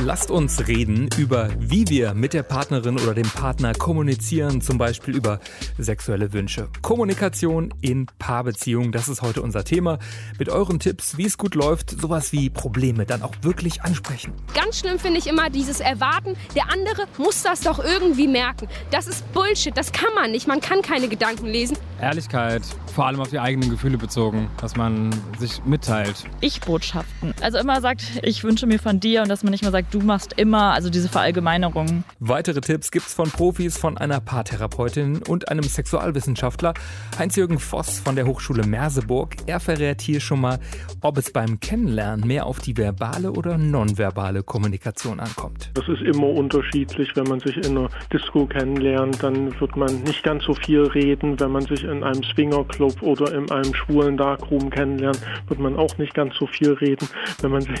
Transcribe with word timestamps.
Lasst 0.00 0.30
uns 0.30 0.68
reden 0.68 1.08
über, 1.18 1.48
wie 1.58 1.88
wir 1.88 2.14
mit 2.14 2.32
der 2.32 2.44
Partnerin 2.44 3.00
oder 3.00 3.14
dem 3.14 3.28
Partner 3.28 3.74
kommunizieren, 3.74 4.60
zum 4.60 4.78
Beispiel 4.78 5.16
über 5.16 5.40
sexuelle 5.76 6.32
Wünsche. 6.32 6.68
Kommunikation 6.82 7.74
in 7.80 8.06
Paarbeziehungen, 8.20 8.92
das 8.92 9.08
ist 9.08 9.22
heute 9.22 9.42
unser 9.42 9.64
Thema. 9.64 9.98
Mit 10.38 10.50
euren 10.50 10.78
Tipps, 10.78 11.18
wie 11.18 11.24
es 11.24 11.36
gut 11.36 11.56
läuft, 11.56 12.00
sowas 12.00 12.30
wie 12.30 12.48
Probleme 12.48 13.06
dann 13.06 13.22
auch 13.22 13.34
wirklich 13.42 13.82
ansprechen. 13.82 14.32
Ganz 14.54 14.78
schlimm 14.78 15.00
finde 15.00 15.18
ich 15.18 15.26
immer 15.26 15.50
dieses 15.50 15.80
Erwarten, 15.80 16.36
der 16.54 16.70
andere 16.70 17.06
muss 17.18 17.42
das 17.42 17.62
doch 17.62 17.80
irgendwie 17.80 18.28
merken. 18.28 18.68
Das 18.92 19.08
ist 19.08 19.30
Bullshit, 19.32 19.76
das 19.76 19.90
kann 19.90 20.14
man 20.14 20.30
nicht, 20.30 20.46
man 20.46 20.60
kann 20.60 20.80
keine 20.80 21.08
Gedanken 21.08 21.46
lesen. 21.46 21.76
Ehrlichkeit, 22.00 22.62
vor 22.94 23.06
allem 23.06 23.18
auf 23.18 23.30
die 23.30 23.40
eigenen 23.40 23.70
Gefühle 23.70 23.98
bezogen, 23.98 24.48
dass 24.60 24.76
man 24.76 25.10
sich 25.40 25.60
mitteilt. 25.64 26.24
Ich-Botschaften. 26.40 27.34
Also 27.40 27.58
immer 27.58 27.80
sagt, 27.80 28.04
ich 28.22 28.44
wünsche 28.44 28.68
mir 28.68 28.78
von 28.78 29.00
dir 29.00 29.22
und 29.22 29.28
dass 29.28 29.42
man 29.42 29.50
nicht 29.50 29.62
mehr 29.62 29.72
sagt, 29.72 29.87
du 29.90 30.00
machst 30.00 30.34
immer, 30.36 30.72
also 30.72 30.90
diese 30.90 31.08
Verallgemeinerung. 31.08 32.04
Weitere 32.20 32.60
Tipps 32.60 32.90
gibt's 32.90 33.14
von 33.14 33.30
Profis, 33.30 33.78
von 33.78 33.98
einer 33.98 34.20
Paartherapeutin 34.20 35.22
und 35.28 35.48
einem 35.48 35.64
Sexualwissenschaftler. 35.64 36.74
Heinz-Jürgen 37.18 37.58
Voss 37.58 38.00
von 38.00 38.16
der 38.16 38.26
Hochschule 38.26 38.66
Merseburg. 38.66 39.36
Er 39.46 39.60
verrät 39.60 40.00
hier 40.00 40.20
schon 40.20 40.40
mal, 40.40 40.58
ob 41.00 41.18
es 41.18 41.32
beim 41.32 41.60
Kennenlernen 41.60 42.26
mehr 42.26 42.46
auf 42.46 42.58
die 42.60 42.76
verbale 42.76 43.32
oder 43.32 43.58
nonverbale 43.58 44.42
Kommunikation 44.42 45.20
ankommt. 45.20 45.70
Das 45.74 45.88
ist 45.88 46.02
immer 46.02 46.28
unterschiedlich. 46.28 47.14
Wenn 47.14 47.28
man 47.28 47.40
sich 47.40 47.56
in 47.56 47.76
einer 47.76 47.88
Disco 48.12 48.46
kennenlernt, 48.46 49.22
dann 49.22 49.58
wird 49.60 49.76
man 49.76 50.02
nicht 50.02 50.22
ganz 50.22 50.44
so 50.44 50.54
viel 50.54 50.82
reden. 50.82 51.38
Wenn 51.40 51.52
man 51.52 51.62
sich 51.62 51.84
in 51.84 52.02
einem 52.02 52.22
Swingerclub 52.22 53.02
oder 53.02 53.32
in 53.34 53.50
einem 53.50 53.74
schwulen 53.74 54.16
Darkroom 54.16 54.70
kennenlernt, 54.70 55.20
wird 55.48 55.60
man 55.60 55.76
auch 55.76 55.96
nicht 55.98 56.14
ganz 56.14 56.34
so 56.36 56.46
viel 56.46 56.72
reden. 56.72 57.08
Wenn 57.40 57.50
man 57.50 57.62
sich 57.62 57.78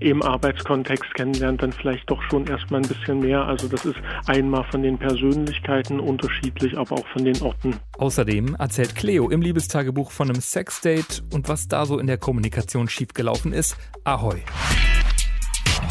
im 0.00 0.22
Arbeitskontext 0.22 1.14
kennenlernt, 1.14 1.47
lernt 1.48 1.62
dann 1.62 1.72
vielleicht 1.72 2.10
doch 2.10 2.22
schon 2.30 2.46
erstmal 2.46 2.82
ein 2.82 2.88
bisschen 2.88 3.20
mehr. 3.20 3.44
Also 3.46 3.68
das 3.68 3.86
ist 3.86 3.96
einmal 4.26 4.64
von 4.70 4.82
den 4.82 4.98
Persönlichkeiten 4.98 5.98
unterschiedlich, 5.98 6.76
aber 6.76 6.96
auch 6.96 7.06
von 7.08 7.24
den 7.24 7.40
Orten. 7.40 7.76
Außerdem 7.96 8.54
erzählt 8.56 8.94
Cleo 8.94 9.30
im 9.30 9.40
Liebestagebuch 9.40 10.10
von 10.10 10.28
einem 10.28 10.42
Sexdate 10.42 11.22
und 11.32 11.48
was 11.48 11.66
da 11.66 11.86
so 11.86 11.98
in 11.98 12.06
der 12.06 12.18
Kommunikation 12.18 12.88
schiefgelaufen 12.88 13.54
ist. 13.54 13.78
Ahoi! 14.04 14.42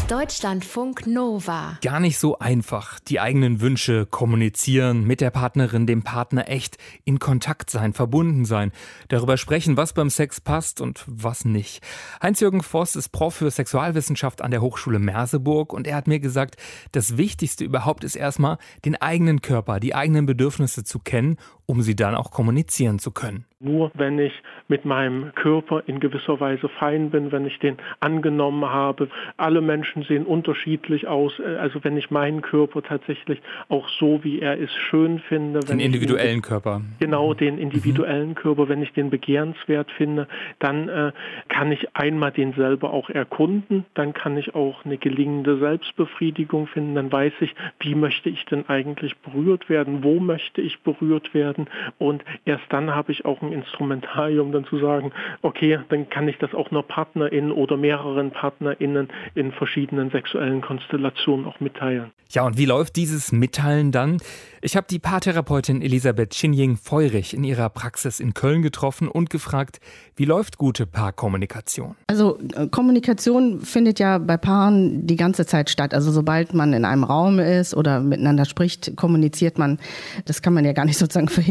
Deutschlandfunk 0.08 1.06
Nova. 1.06 1.80
Gar 1.82 2.00
nicht 2.00 2.18
so 2.18 2.40
einfach. 2.40 2.98
Die 3.02 3.20
eigenen 3.20 3.60
Wünsche 3.60 4.06
kommunizieren, 4.06 5.04
mit 5.04 5.20
der 5.20 5.32
Partnerin, 5.32 5.86
dem 5.86 6.02
Partner 6.02 6.48
echt 6.48 6.78
in 7.04 7.20
Kontakt 7.20 7.70
sein, 7.70 7.92
verbunden 7.92 8.46
sein, 8.46 8.72
darüber 9.10 9.36
sprechen, 9.36 9.76
was 9.76 9.92
beim 9.92 10.10
Sex 10.10 10.40
passt 10.40 10.80
und 10.80 11.04
was 11.08 11.44
nicht. 11.44 11.82
Heinz-Jürgen 12.22 12.64
Voss 12.64 12.96
ist 12.96 13.10
Prof 13.10 13.36
für 13.36 13.52
Sexualwissenschaft 13.52 14.42
an 14.42 14.52
der 14.52 14.62
Hochschule 14.62 15.00
Merseburg 15.00 15.74
und 15.74 15.88
er 15.88 15.98
hat 15.98 16.08
mir 16.08 16.22
gesagt, 16.22 16.56
das 16.94 17.18
Wichtigste 17.18 17.66
überhaupt 17.66 18.06
ist 18.06 18.16
erstmal, 18.16 18.60
den 18.86 18.96
eigenen 18.96 19.42
Körper, 19.42 19.82
die 19.82 19.94
eigenen 19.94 20.26
Bedürfnisse 20.26 20.86
zu 20.86 21.00
kennen, 21.00 21.36
um 21.68 21.82
sie 21.82 21.96
dann 21.96 22.16
auch 22.16 22.32
kommunizieren 22.32 22.98
zu 22.98 23.12
können. 23.12 23.46
Nur 23.60 23.92
wenn 23.96 24.20
ich 24.20 24.34
mit 24.68 24.86
meinem 24.86 25.34
Körper 25.34 25.84
in 25.88 26.00
gewisser 26.00 26.40
Weise 26.40 26.70
fein 26.70 27.10
bin, 27.10 27.32
wenn 27.32 27.46
ich 27.48 27.58
den 27.58 27.78
angenommen 28.00 28.66
habe. 28.66 29.10
Alle 29.36 29.62
Menschen 29.62 30.04
sehen 30.04 30.26
unterschiedlich 30.26 31.08
aus. 31.08 31.34
Also 31.40 31.84
wenn 31.84 31.98
ich 31.98 32.12
meinen 32.12 32.42
Körper 32.42 32.84
tatsächlich 32.84 33.42
auch 33.68 33.90
so, 33.90 34.24
wie 34.24 34.40
er 34.40 34.58
ist, 34.58 34.74
schön 34.74 35.20
finde. 35.20 35.62
Den 35.62 35.80
individuellen 35.80 36.38
ihn, 36.38 36.42
Körper. 36.42 36.82
Genau, 37.00 37.34
den 37.34 37.56
mhm. 37.56 37.62
individuellen 37.62 38.30
mhm. 38.30 38.36
Körper. 38.36 38.70
Wenn 38.70 38.84
ich 38.84 38.94
den 38.94 39.10
begehrenswert 39.10 39.90
finde, 39.92 40.28
dann 40.60 40.88
äh, 40.90 41.12
kann 41.48 41.72
ich 41.72 41.96
einmal 41.96 42.32
den 42.32 42.54
selber 42.54 42.94
auch 42.94 43.10
erkunden. 43.10 43.86
Dann 43.96 44.14
kann 44.14 44.38
ich 44.38 44.54
auch 44.54 44.86
eine 44.86 44.98
gelingende 44.98 45.58
Selbstbefriedigung 45.58 46.68
finden. 46.68 46.94
Dann 46.94 47.12
weiß 47.12 47.34
ich, 47.40 47.56
wie 47.80 47.96
möchte 47.96 48.30
ich 48.30 48.46
denn 48.46 48.70
eigentlich 48.70 49.18
berührt 49.18 49.68
werden? 49.68 50.04
Wo 50.04 50.20
möchte 50.20 50.62
ich 50.62 50.80
berührt 50.82 51.34
werden? 51.34 51.57
Und 51.98 52.24
erst 52.46 52.66
dann 52.70 52.94
habe 52.94 53.12
ich 53.12 53.26
auch 53.26 53.42
ein 53.42 53.52
Instrumentarium, 53.52 54.52
dann 54.52 54.66
zu 54.66 54.80
sagen, 54.80 55.12
okay, 55.42 55.80
dann 55.90 56.10
kann 56.10 56.28
ich 56.28 56.38
das 56.38 56.54
auch 56.54 56.72
nur 56.72 56.84
PartnerInnen 56.84 57.52
oder 57.52 57.78
mehreren 57.78 58.32
PartnerInnen 58.32 59.10
in 59.36 59.52
verschiedenen 59.52 60.12
sexuellen 60.12 60.62
Konstellationen 60.62 61.46
auch 61.46 61.60
mitteilen. 61.60 62.12
Ja, 62.30 62.46
und 62.46 62.58
wie 62.58 62.66
läuft 62.66 62.98
dieses 62.98 63.32
Mitteilen 63.32 63.92
dann? 63.92 64.18
Ich 64.62 64.76
habe 64.76 64.86
die 64.90 65.00
Paartherapeutin 65.00 65.82
Elisabeth 65.82 66.32
Chinjing-Feurig 66.32 67.34
in 67.34 67.46
ihrer 67.46 67.70
Praxis 67.70 68.20
in 68.20 68.34
Köln 68.34 68.62
getroffen 68.62 69.08
und 69.08 69.30
gefragt, 69.30 69.80
wie 70.18 70.26
läuft 70.26 70.58
gute 70.58 70.86
Paarkommunikation? 70.86 71.96
Also 72.08 72.38
äh, 72.54 72.68
Kommunikation 72.68 73.62
findet 73.62 74.00
ja 74.00 74.18
bei 74.18 74.36
Paaren 74.36 75.08
die 75.08 75.16
ganze 75.16 75.46
Zeit 75.46 75.70
statt. 75.70 75.94
Also 75.94 76.12
sobald 76.12 76.54
man 76.54 76.74
in 76.74 76.84
einem 76.84 77.06
Raum 77.06 77.40
ist 77.40 77.76
oder 77.76 78.02
miteinander 78.02 78.44
spricht, 78.44 78.98
kommuniziert 78.98 79.58
man. 79.58 79.80
Das 80.26 80.42
kann 80.42 80.54
man 80.54 80.66
ja 80.66 80.74
gar 80.74 80.86
nicht 80.86 80.98
sozusagen 80.98 81.30
verhindern. 81.30 81.47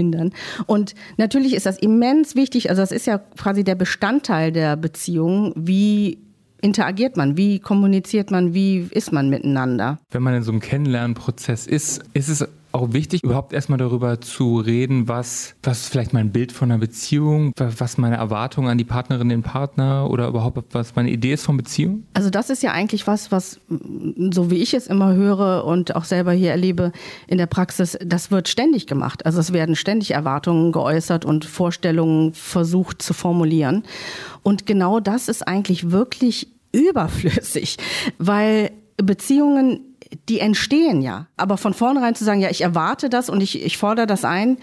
Und 0.67 0.95
natürlich 1.17 1.55
ist 1.55 1.67
das 1.67 1.79
immens 1.79 2.34
wichtig. 2.34 2.71
Also 2.71 2.83
das 2.83 2.93
ist 2.93 3.07
ja 3.07 3.19
quasi 3.19 3.65
der 3.65 3.75
Bestandteil 3.75 4.53
der 4.53 4.77
Beziehung. 4.77 5.53
Wie 5.57 6.19
interagiert 6.61 7.17
man? 7.17 7.37
Wie 7.37 7.59
kommuniziert 7.59 8.31
man? 8.31 8.55
Wie 8.55 8.89
ist 8.91 9.12
man 9.12 9.29
miteinander? 9.29 9.99
Wenn 10.11 10.23
man 10.23 10.35
in 10.35 10.43
so 10.43 10.53
einem 10.53 10.61
Kennenlernprozess 10.61 11.67
ist, 11.67 12.03
ist 12.12 12.29
es 12.29 12.47
auch 12.76 12.92
wichtig, 12.92 13.22
überhaupt 13.22 13.53
erstmal 13.53 13.78
darüber 13.78 14.20
zu 14.20 14.59
reden, 14.59 15.09
was, 15.09 15.54
was 15.62 15.82
ist 15.82 15.88
vielleicht 15.88 16.12
mein 16.12 16.32
Bild 16.32 16.53
von 16.53 16.70
einer 16.70 16.78
Beziehung, 16.78 17.53
was 17.56 17.98
meine 17.98 18.16
Erwartungen 18.16 18.69
an 18.69 18.78
die 18.78 18.84
Partnerin, 18.84 19.28
den 19.28 19.42
Partner 19.42 20.09
oder 20.10 20.28
überhaupt 20.28 20.75
was 20.75 20.94
meine 20.94 21.10
Idee 21.10 21.32
ist 21.32 21.44
von 21.44 21.56
Beziehung? 21.56 22.04
Also 22.14 22.31
das 22.31 22.50
ist 22.50 22.62
ja 22.62 22.72
eigentlich 22.72 23.06
was, 23.06 23.32
was, 23.32 23.60
so 24.31 24.50
wie 24.50 24.56
ich 24.56 24.75
es 24.75 24.87
immer 24.87 25.14
höre 25.14 25.64
und 25.64 25.97
auch 25.97 26.04
selber 26.04 26.32
hier 26.32 26.50
erlebe 26.50 26.92
in 27.26 27.38
der 27.38 27.47
Praxis, 27.47 27.98
das 28.04 28.31
wird 28.31 28.48
ständig 28.48 28.87
gemacht. 28.87 29.26
Also 29.26 29.41
es 29.41 29.53
werden 29.53 29.76
ständig 29.76 30.12
Erwartungen 30.12 30.72
geäußert 30.72 31.25
und 31.25 31.44
Vorstellungen 31.44 32.32
versucht 32.32 33.03
zu 33.03 33.14
formulieren. 33.14 33.84
Und 34.43 34.66
genau 34.66 35.00
das 35.00 35.28
ist 35.28 35.47
eigentlich 35.47 35.91
wirklich 35.91 36.48
überflüssig, 36.72 37.76
weil 38.19 38.70
Beziehungen 38.97 39.96
die 40.28 40.41
entstehen 40.41 41.03
ja. 41.03 41.26
Aber 41.37 41.56
von 41.56 41.75
vornherein 41.75 42.14
zu 42.14 42.25
sagen, 42.25 42.41
ja, 42.41 42.50
ich 42.50 42.62
erwarte 42.62 43.09
das 43.09 43.28
und 43.28 43.41
ich, 43.41 43.64
ich 43.64 43.78
fordere 43.78 44.06
das 44.06 44.25
ein, 44.25 44.59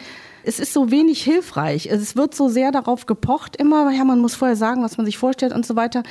es 0.46 0.60
ist 0.60 0.74
so 0.74 0.92
wenig 0.92 1.24
hilfreich. 1.24 1.88
Es 1.88 2.16
wird 2.16 2.36
so 2.36 2.50
sehr 2.50 2.72
darauf 2.72 3.06
gepocht 3.06 3.56
immer, 3.56 3.92
ja, 3.92 4.04
man 4.04 4.20
muss 4.20 4.36
vorher 4.36 4.58
sagen, 4.58 4.84
was 4.84 4.98
man 4.98 5.06
sich 5.06 5.18
vorstellt 5.18 5.54
und 5.54 5.66
so 5.66 5.76
weiter. 5.76 6.04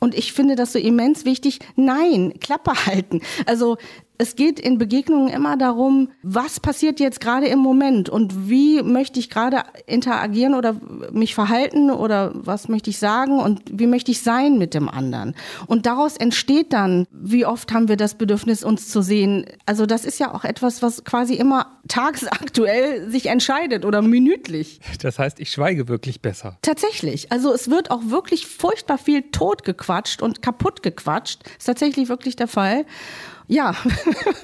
Und 0.00 0.14
ich 0.14 0.32
finde 0.32 0.54
das 0.54 0.72
so 0.72 0.78
immens 0.78 1.24
wichtig. 1.24 1.58
Nein, 1.76 2.34
Klappe 2.40 2.72
halten. 2.86 3.20
Also 3.46 3.78
es 4.20 4.36
geht 4.36 4.60
in 4.60 4.76
Begegnungen 4.76 5.28
immer 5.28 5.56
darum, 5.56 6.10
was 6.22 6.60
passiert 6.60 7.00
jetzt 7.00 7.22
gerade 7.22 7.46
im 7.46 7.58
Moment 7.58 8.10
und 8.10 8.50
wie 8.50 8.82
möchte 8.82 9.18
ich 9.18 9.30
gerade 9.30 9.62
interagieren 9.86 10.54
oder 10.54 10.76
mich 11.10 11.34
verhalten 11.34 11.90
oder 11.90 12.30
was 12.34 12.68
möchte 12.68 12.90
ich 12.90 12.98
sagen 12.98 13.40
und 13.40 13.62
wie 13.72 13.86
möchte 13.86 14.10
ich 14.10 14.20
sein 14.20 14.58
mit 14.58 14.74
dem 14.74 14.90
anderen. 14.90 15.34
Und 15.66 15.86
daraus 15.86 16.18
entsteht 16.18 16.74
dann, 16.74 17.06
wie 17.10 17.46
oft 17.46 17.72
haben 17.72 17.88
wir 17.88 17.96
das 17.96 18.14
Bedürfnis, 18.14 18.62
uns 18.62 18.90
zu 18.90 19.00
sehen. 19.00 19.46
Also 19.64 19.86
das 19.86 20.04
ist 20.04 20.20
ja 20.20 20.34
auch 20.34 20.44
etwas, 20.44 20.82
was 20.82 21.02
quasi 21.04 21.32
immer 21.32 21.78
tagsaktuell 21.88 23.10
sich 23.10 23.26
entscheidet 23.26 23.86
oder 23.86 24.02
minütlich. 24.02 24.80
Das 25.00 25.18
heißt, 25.18 25.40
ich 25.40 25.50
schweige 25.50 25.88
wirklich 25.88 26.20
besser. 26.20 26.58
Tatsächlich. 26.60 27.32
Also 27.32 27.54
es 27.54 27.70
wird 27.70 27.90
auch 27.90 28.02
wirklich 28.04 28.46
furchtbar 28.46 28.98
viel 28.98 29.22
totgequatscht 29.32 30.20
und 30.20 30.42
kaputt 30.42 30.82
gequatscht. 30.82 31.40
Ist 31.58 31.64
tatsächlich 31.64 32.10
wirklich 32.10 32.36
der 32.36 32.48
Fall. 32.48 32.84
Ja, 33.50 33.74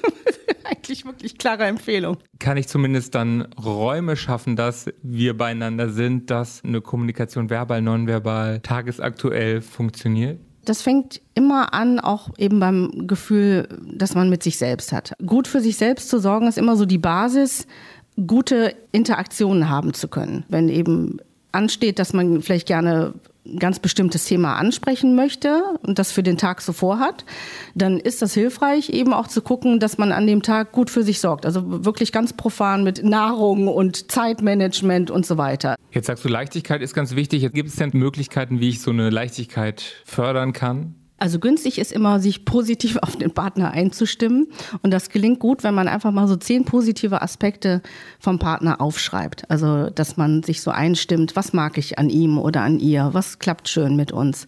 eigentlich 0.65 1.05
wirklich 1.05 1.37
klare 1.37 1.63
Empfehlung. 1.63 2.17
Kann 2.39 2.57
ich 2.57 2.67
zumindest 2.67 3.15
dann 3.15 3.43
Räume 3.53 4.17
schaffen, 4.17 4.57
dass 4.57 4.87
wir 5.01 5.37
beieinander 5.37 5.89
sind, 5.89 6.29
dass 6.29 6.61
eine 6.65 6.81
Kommunikation 6.81 7.49
verbal, 7.49 7.81
nonverbal, 7.81 8.59
tagesaktuell 8.59 9.61
funktioniert? 9.61 10.39
Das 10.65 10.81
fängt 10.81 11.21
immer 11.35 11.73
an, 11.73 12.01
auch 12.01 12.31
eben 12.37 12.59
beim 12.59 13.07
Gefühl, 13.07 13.69
dass 13.89 14.13
man 14.13 14.29
mit 14.29 14.43
sich 14.43 14.57
selbst 14.57 14.91
hat. 14.91 15.13
Gut 15.25 15.47
für 15.47 15.61
sich 15.61 15.77
selbst 15.77 16.09
zu 16.09 16.19
sorgen, 16.19 16.45
ist 16.47 16.57
immer 16.57 16.75
so 16.75 16.85
die 16.85 16.97
Basis, 16.97 17.65
gute 18.27 18.75
Interaktionen 18.91 19.69
haben 19.69 19.93
zu 19.93 20.09
können. 20.09 20.43
Wenn 20.49 20.67
eben 20.67 21.19
ansteht, 21.53 21.97
dass 21.97 22.11
man 22.11 22.41
vielleicht 22.41 22.67
gerne 22.67 23.13
ganz 23.59 23.79
bestimmtes 23.79 24.25
Thema 24.25 24.55
ansprechen 24.55 25.15
möchte 25.15 25.63
und 25.83 25.99
das 25.99 26.11
für 26.11 26.23
den 26.23 26.37
Tag 26.37 26.61
so 26.61 26.73
vorhat, 26.73 27.25
dann 27.75 27.99
ist 27.99 28.21
das 28.21 28.33
hilfreich, 28.33 28.89
eben 28.89 29.13
auch 29.13 29.27
zu 29.27 29.41
gucken, 29.41 29.79
dass 29.79 29.97
man 29.97 30.11
an 30.11 30.27
dem 30.27 30.41
Tag 30.41 30.71
gut 30.71 30.89
für 30.89 31.03
sich 31.03 31.19
sorgt. 31.19 31.45
Also 31.45 31.85
wirklich 31.85 32.11
ganz 32.11 32.33
profan 32.33 32.83
mit 32.83 33.03
Nahrung 33.03 33.67
und 33.67 34.11
Zeitmanagement 34.11 35.11
und 35.11 35.25
so 35.25 35.37
weiter. 35.37 35.75
Jetzt 35.91 36.07
sagst 36.07 36.25
du, 36.25 36.29
Leichtigkeit 36.29 36.81
ist 36.81 36.93
ganz 36.93 37.15
wichtig. 37.15 37.41
Jetzt 37.41 37.53
gibt 37.53 37.69
es 37.69 37.75
denn 37.75 37.91
Möglichkeiten, 37.93 38.59
wie 38.59 38.69
ich 38.69 38.81
so 38.81 38.91
eine 38.91 39.09
Leichtigkeit 39.09 40.01
fördern 40.05 40.53
kann? 40.53 40.95
Also 41.17 41.39
günstig 41.39 41.79
ist 41.79 41.91
immer, 41.91 42.19
sich 42.19 42.45
positiv 42.45 42.97
auf 43.01 43.15
den 43.15 43.31
Partner 43.31 43.71
einzustimmen. 43.71 44.47
Und 44.81 44.91
das 44.91 45.09
gelingt 45.09 45.39
gut, 45.39 45.63
wenn 45.63 45.73
man 45.73 45.87
einfach 45.87 46.11
mal 46.11 46.27
so 46.27 46.35
zehn 46.35 46.65
positive 46.65 47.21
Aspekte 47.21 47.81
vom 48.19 48.39
Partner 48.39 48.81
aufschreibt. 48.81 49.49
Also, 49.49 49.89
dass 49.89 50.17
man 50.17 50.43
sich 50.43 50.61
so 50.61 50.71
einstimmt, 50.71 51.35
was 51.35 51.53
mag 51.53 51.77
ich 51.77 51.97
an 51.97 52.09
ihm 52.09 52.37
oder 52.37 52.61
an 52.61 52.79
ihr, 52.79 53.09
was 53.13 53.39
klappt 53.39 53.69
schön 53.69 53.95
mit 53.95 54.11
uns. 54.11 54.45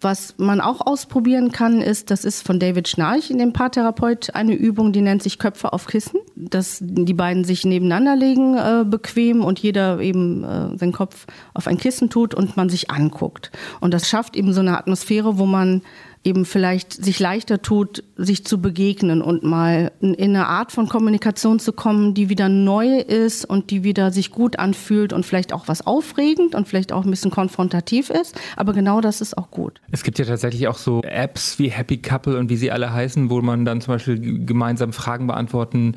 Was 0.00 0.34
man 0.38 0.60
auch 0.60 0.86
ausprobieren 0.86 1.52
kann, 1.52 1.82
ist, 1.82 2.10
das 2.10 2.24
ist 2.24 2.46
von 2.46 2.58
David 2.58 2.88
Schnarch 2.88 3.30
in 3.30 3.38
dem 3.38 3.52
Paartherapeut 3.52 4.34
eine 4.34 4.54
Übung, 4.54 4.92
die 4.92 5.02
nennt 5.02 5.22
sich 5.22 5.38
Köpfe 5.38 5.72
auf 5.72 5.86
Kissen. 5.86 6.20
Dass 6.36 6.78
die 6.80 7.14
beiden 7.14 7.44
sich 7.44 7.64
nebeneinander 7.64 8.16
legen, 8.16 8.56
äh, 8.56 8.84
bequem 8.86 9.44
und 9.44 9.58
jeder 9.58 10.00
eben 10.00 10.42
äh, 10.42 10.78
seinen 10.78 10.92
Kopf 10.92 11.26
auf 11.52 11.66
ein 11.66 11.76
Kissen 11.76 12.08
tut 12.08 12.34
und 12.34 12.56
man 12.56 12.70
sich 12.70 12.90
anguckt. 12.90 13.50
Und 13.80 13.92
das 13.92 14.08
schafft 14.08 14.36
eben 14.36 14.52
so 14.52 14.60
eine 14.60 14.78
Atmosphäre, 14.78 15.38
wo 15.38 15.44
man 15.44 15.82
eben 16.22 16.44
vielleicht 16.44 16.92
sich 16.92 17.18
leichter 17.18 17.62
tut, 17.62 18.04
sich 18.16 18.44
zu 18.44 18.60
begegnen 18.60 19.22
und 19.22 19.42
mal 19.42 19.90
in 20.00 20.16
eine 20.18 20.48
Art 20.48 20.70
von 20.70 20.86
Kommunikation 20.86 21.58
zu 21.58 21.72
kommen, 21.72 22.12
die 22.12 22.28
wieder 22.28 22.50
neu 22.50 22.98
ist 22.98 23.46
und 23.46 23.70
die 23.70 23.84
wieder 23.84 24.10
sich 24.10 24.30
gut 24.30 24.58
anfühlt 24.58 25.14
und 25.14 25.24
vielleicht 25.24 25.54
auch 25.54 25.66
was 25.66 25.86
aufregend 25.86 26.54
und 26.54 26.68
vielleicht 26.68 26.92
auch 26.92 27.04
ein 27.04 27.10
bisschen 27.10 27.30
konfrontativ 27.30 28.10
ist. 28.10 28.38
Aber 28.56 28.74
genau 28.74 29.00
das 29.00 29.22
ist 29.22 29.38
auch 29.38 29.50
gut. 29.50 29.80
Es 29.92 30.04
gibt 30.04 30.18
ja 30.18 30.26
tatsächlich 30.26 30.68
auch 30.68 30.76
so 30.76 31.00
Apps 31.02 31.58
wie 31.58 31.70
Happy 31.70 31.96
Couple 31.96 32.38
und 32.38 32.50
wie 32.50 32.56
sie 32.56 32.70
alle 32.70 32.92
heißen, 32.92 33.30
wo 33.30 33.40
man 33.40 33.64
dann 33.64 33.80
zum 33.80 33.94
Beispiel 33.94 34.44
gemeinsam 34.44 34.92
Fragen 34.92 35.26
beantworten 35.26 35.94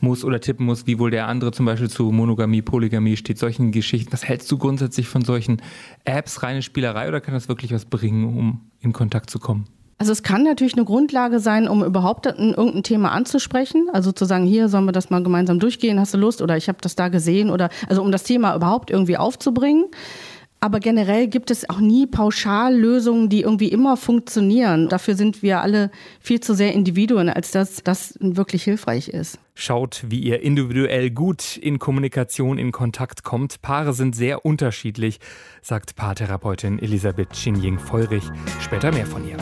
muss 0.00 0.24
oder 0.24 0.40
tippen 0.40 0.64
muss, 0.64 0.86
wie 0.86 0.98
wohl 0.98 1.10
der 1.10 1.28
andere 1.28 1.52
zum 1.52 1.66
Beispiel 1.66 1.90
zu 1.90 2.04
Monogamie, 2.12 2.62
Polygamie 2.62 3.18
steht, 3.18 3.38
solchen 3.38 3.72
Geschichten. 3.72 4.10
Was 4.10 4.24
hältst 4.24 4.50
du 4.50 4.56
grundsätzlich 4.56 5.06
von 5.06 5.22
solchen 5.22 5.60
Apps? 6.06 6.42
Reine 6.42 6.62
Spielerei 6.62 7.08
oder 7.08 7.20
kann 7.20 7.34
das 7.34 7.48
wirklich 7.48 7.72
was 7.72 7.84
bringen, 7.84 8.24
um 8.24 8.60
in 8.80 8.92
Kontakt 8.92 9.30
zu 9.30 9.38
kommen? 9.38 9.66
Also 9.98 10.12
es 10.12 10.22
kann 10.22 10.42
natürlich 10.42 10.74
eine 10.74 10.84
Grundlage 10.84 11.40
sein, 11.40 11.68
um 11.68 11.82
überhaupt 11.82 12.26
ein, 12.26 12.52
irgendein 12.52 12.82
Thema 12.82 13.12
anzusprechen. 13.12 13.88
Also 13.92 14.12
zu 14.12 14.26
sagen, 14.26 14.44
hier 14.44 14.68
sollen 14.68 14.84
wir 14.84 14.92
das 14.92 15.08
mal 15.08 15.22
gemeinsam 15.22 15.58
durchgehen, 15.58 15.98
hast 15.98 16.12
du 16.12 16.18
Lust 16.18 16.42
oder 16.42 16.56
ich 16.56 16.68
habe 16.68 16.78
das 16.82 16.96
da 16.96 17.08
gesehen 17.08 17.48
oder 17.48 17.70
also 17.88 18.02
um 18.02 18.12
das 18.12 18.22
Thema 18.22 18.54
überhaupt 18.54 18.90
irgendwie 18.90 19.16
aufzubringen. 19.16 19.86
Aber 20.60 20.80
generell 20.80 21.28
gibt 21.28 21.50
es 21.50 21.68
auch 21.68 21.80
nie 21.80 22.06
Pauschallösungen, 22.06 23.28
die 23.28 23.42
irgendwie 23.42 23.68
immer 23.68 23.96
funktionieren. 23.96 24.88
Dafür 24.88 25.14
sind 25.14 25.42
wir 25.42 25.60
alle 25.60 25.90
viel 26.20 26.40
zu 26.40 26.54
sehr 26.54 26.72
Individuen, 26.72 27.28
als 27.28 27.50
dass 27.50 27.82
das 27.84 28.14
wirklich 28.20 28.64
hilfreich 28.64 29.08
ist. 29.08 29.38
Schaut, 29.54 30.04
wie 30.08 30.20
ihr 30.20 30.42
individuell 30.42 31.10
gut 31.10 31.56
in 31.56 31.78
Kommunikation 31.78 32.58
in 32.58 32.72
Kontakt 32.72 33.22
kommt. 33.22 33.62
Paare 33.62 33.92
sind 33.92 34.16
sehr 34.16 34.44
unterschiedlich, 34.44 35.20
sagt 35.62 35.96
Paartherapeutin 35.96 36.78
Elisabeth 36.78 37.32
Chinjing-Feurich. 37.32 38.24
Später 38.60 38.92
mehr 38.92 39.06
von 39.06 39.26
ihr. 39.28 39.36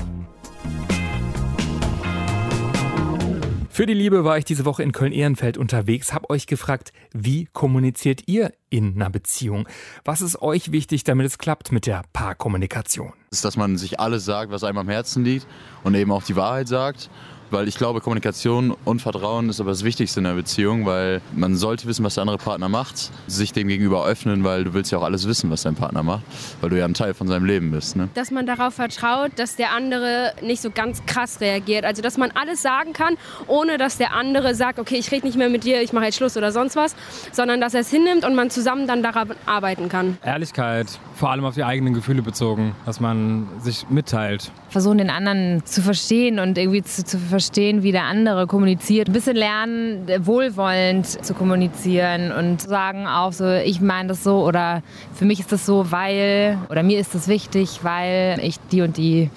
Für 3.75 3.87
die 3.87 3.93
Liebe 3.93 4.23
war 4.23 4.39
ich 4.39 4.45
diese 4.45 4.67
Woche 4.67 4.85
in 4.85 4.93
Köln-Ehrenfeld 4.93 5.59
unterwegs, 5.59 6.13
habe 6.13 6.31
euch 6.31 6.47
gefragt, 6.47 6.93
wie 7.13 7.47
kommuniziert 7.47 8.23
ihr 8.27 8.53
in 8.71 8.95
einer 8.95 9.11
Beziehung? 9.11 9.67
Was 10.05 10.21
ist 10.21 10.41
euch 10.41 10.71
wichtig, 10.71 11.03
damit 11.03 11.27
es 11.27 11.39
klappt 11.39 11.73
mit 11.73 11.87
der 11.87 12.05
Paarkommunikation? 12.13 13.15
Ist, 13.33 13.45
dass 13.45 13.57
man 13.57 13.77
sich 13.77 13.99
alles 13.99 14.25
sagt, 14.25 14.53
was 14.53 14.63
einem 14.63 14.79
am 14.79 14.89
Herzen 14.89 15.25
liegt 15.25 15.49
und 15.83 15.97
eben 15.97 16.13
auch 16.13 16.23
die 16.23 16.37
Wahrheit 16.37 16.69
sagt 16.69 17.11
weil 17.55 17.69
ich 17.69 17.77
glaube, 17.77 18.01
Kommunikation 18.01 18.75
und 18.85 19.01
Vertrauen 19.01 19.49
ist 19.49 19.61
aber 19.61 19.71
das 19.71 19.85
Wichtigste 19.85 20.19
in 20.19 20.27
einer 20.27 20.35
Beziehung, 20.35 20.87
weil 20.87 21.21
man 21.37 21.55
sollte 21.55 21.87
wissen, 21.87 22.05
was 22.05 22.15
der 22.15 22.23
andere 22.23 22.37
Partner 22.37 22.69
macht, 22.69 23.13
sich 23.29 23.53
dem 23.53 23.69
gegenüber 23.69 24.05
öffnen, 24.05 24.43
weil 24.43 24.65
du 24.65 24.75
willst 24.75 24.91
ja 24.91 24.99
auch 24.99 25.05
alles 25.05 25.29
wissen, 25.29 25.51
was 25.53 25.63
dein 25.63 25.77
Partner 25.77 26.03
macht, 26.03 26.25
weil 26.61 26.71
du 26.71 26.79
ja 26.79 26.85
ein 26.85 26.95
Teil 26.95 27.15
von 27.15 27.29
seinem 27.29 27.45
Leben 27.45 27.71
bist. 27.71 27.95
Ne? 27.95 28.09
Dass 28.15 28.33
man 28.33 28.45
darauf 28.45 28.75
vertraut, 28.75 29.31
dass 29.37 29.55
der 29.55 29.71
andere 29.71 30.33
nicht 30.43 30.63
so 30.63 30.71
ganz 30.71 31.07
krass 31.07 31.41
reagiert. 31.41 31.85
Also, 31.85 32.03
dass 32.03 32.19
man 32.19 32.33
alles 32.33 32.61
sagen 32.61 32.93
kann, 32.93 33.15
ohne 33.47 33.79
dass 33.79 33.99
der 33.99 34.15
andere 34.15 34.57
sagt, 34.57 34.81
okay, 34.81 34.97
ich 34.97 35.13
rede 35.13 35.25
nicht 35.25 35.39
mehr 35.39 35.49
mit 35.49 35.63
dir, 35.63 35.81
ich 35.81 35.93
mache 35.93 36.07
jetzt 36.07 36.17
Schluss 36.17 36.37
oder 36.37 36.51
sonst 36.51 36.75
was, 36.75 36.97
sondern 37.31 37.61
dass 37.61 37.73
er 37.75 37.81
es 37.83 37.91
hinnimmt 37.91 38.25
und 38.25 38.35
man 38.35 38.51
zusammen 38.51 38.89
dann 38.89 39.05
daran 39.05 39.31
arbeiten 39.47 39.89
kann. 39.89 40.19
Ehrlichkeit, 40.25 40.99
vor 41.15 41.31
allem 41.31 41.45
auf 41.45 41.55
die 41.55 41.63
eigenen 41.63 41.95
Gefühle 41.95 42.23
bezogen, 42.23 42.75
dass 42.85 42.99
man 42.99 43.47
sich 43.61 43.87
mitteilt. 43.91 44.51
Versuchen, 44.71 44.99
den 44.99 45.11
anderen 45.11 45.65
zu 45.65 45.83
verstehen 45.83 46.41
und 46.41 46.59
irgendwie 46.59 46.83
zu, 46.83 47.05
zu 47.05 47.17
verstehen, 47.19 47.44
verstehen, 47.45 47.83
wie 47.83 47.93
der 47.93 48.05
andere 48.05 48.47
kommuniziert. 48.47 49.09
Ein 49.09 49.13
bisschen 49.13 49.37
lernen, 49.37 50.07
wohlwollend 50.21 51.07
zu 51.07 51.35
kommunizieren 51.35 52.33
und 52.33 52.63
sagen 52.63 53.07
auch 53.07 53.33
so, 53.33 53.51
ich 53.51 53.81
meine 53.81 54.09
das 54.09 54.25
so 54.25 54.47
oder 54.47 54.83
für 55.15 55.27
mich 55.27 55.41
ist 55.41 55.53
das 55.53 55.67
so, 55.67 55.91
weil 55.93 56.59
oder 56.71 56.83
mir 56.83 56.99
ist 56.99 57.15
das 57.15 57.29
wichtig, 57.29 57.81
weil 57.83 58.41
ich 58.43 58.57
die 58.73 58.81
und 58.81 58.97
die 58.97 59.29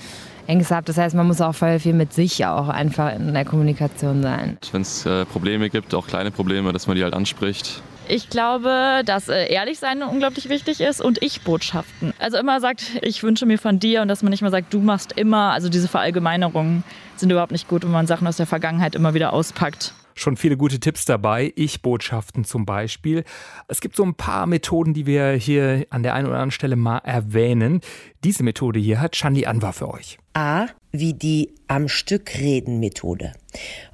Ängste 0.47 0.75
habe. 0.75 0.85
Das 0.85 0.97
heißt, 0.97 1.15
man 1.15 1.27
muss 1.27 1.41
auch 1.41 1.53
voll 1.53 1.79
viel 1.79 1.93
mit 1.93 2.13
sich 2.13 2.45
auch 2.45 2.69
einfach 2.69 3.13
in 3.13 3.33
der 3.33 3.43
Kommunikation 3.43 4.21
sein. 4.21 4.57
Wenn 4.71 4.81
es 4.83 5.05
äh, 5.05 5.25
Probleme 5.25 5.69
gibt, 5.69 5.93
auch 5.93 6.07
kleine 6.07 6.31
Probleme, 6.31 6.71
dass 6.71 6.87
man 6.87 6.95
die 6.95 7.03
halt 7.03 7.13
anspricht 7.13 7.81
ich 8.09 8.29
glaube, 8.29 9.01
dass 9.05 9.29
äh, 9.29 9.51
ehrlich 9.51 9.79
sein 9.79 10.03
unglaublich 10.03 10.49
wichtig 10.49 10.81
ist 10.81 11.01
und 11.01 11.21
Ich-Botschaften. 11.21 12.13
Also 12.19 12.37
immer 12.37 12.59
sagt, 12.59 12.83
ich 13.01 13.23
wünsche 13.23 13.45
mir 13.45 13.57
von 13.57 13.79
dir 13.79 14.01
und 14.01 14.07
dass 14.07 14.23
man 14.23 14.31
nicht 14.31 14.41
mehr 14.41 14.51
sagt, 14.51 14.73
du 14.73 14.79
machst 14.79 15.13
immer. 15.13 15.51
Also 15.51 15.69
diese 15.69 15.87
Verallgemeinerungen 15.87 16.83
sind 17.15 17.31
überhaupt 17.31 17.51
nicht 17.51 17.67
gut, 17.67 17.83
wenn 17.83 17.91
man 17.91 18.07
Sachen 18.07 18.27
aus 18.27 18.37
der 18.37 18.47
Vergangenheit 18.47 18.95
immer 18.95 19.13
wieder 19.13 19.33
auspackt 19.33 19.93
schon 20.19 20.37
viele 20.37 20.57
gute 20.57 20.79
Tipps 20.79 21.05
dabei. 21.05 21.53
Ich-Botschaften 21.55 22.43
zum 22.43 22.65
Beispiel. 22.65 23.23
Es 23.67 23.81
gibt 23.81 23.95
so 23.95 24.03
ein 24.03 24.15
paar 24.15 24.45
Methoden, 24.45 24.93
die 24.93 25.05
wir 25.05 25.31
hier 25.31 25.85
an 25.89 26.03
der 26.03 26.13
einen 26.13 26.27
oder 26.27 26.35
anderen 26.35 26.51
Stelle 26.51 26.75
mal 26.75 26.99
erwähnen. 26.99 27.81
Diese 28.23 28.43
Methode 28.43 28.79
hier 28.79 28.99
hat 28.99 29.15
Shandi 29.15 29.45
Anwar 29.45 29.73
für 29.73 29.89
euch. 29.93 30.17
A 30.33 30.67
wie 30.91 31.13
die 31.13 31.53
am 31.67 31.87
Stück 31.87 32.39
reden 32.39 32.79
Methode. 32.79 33.33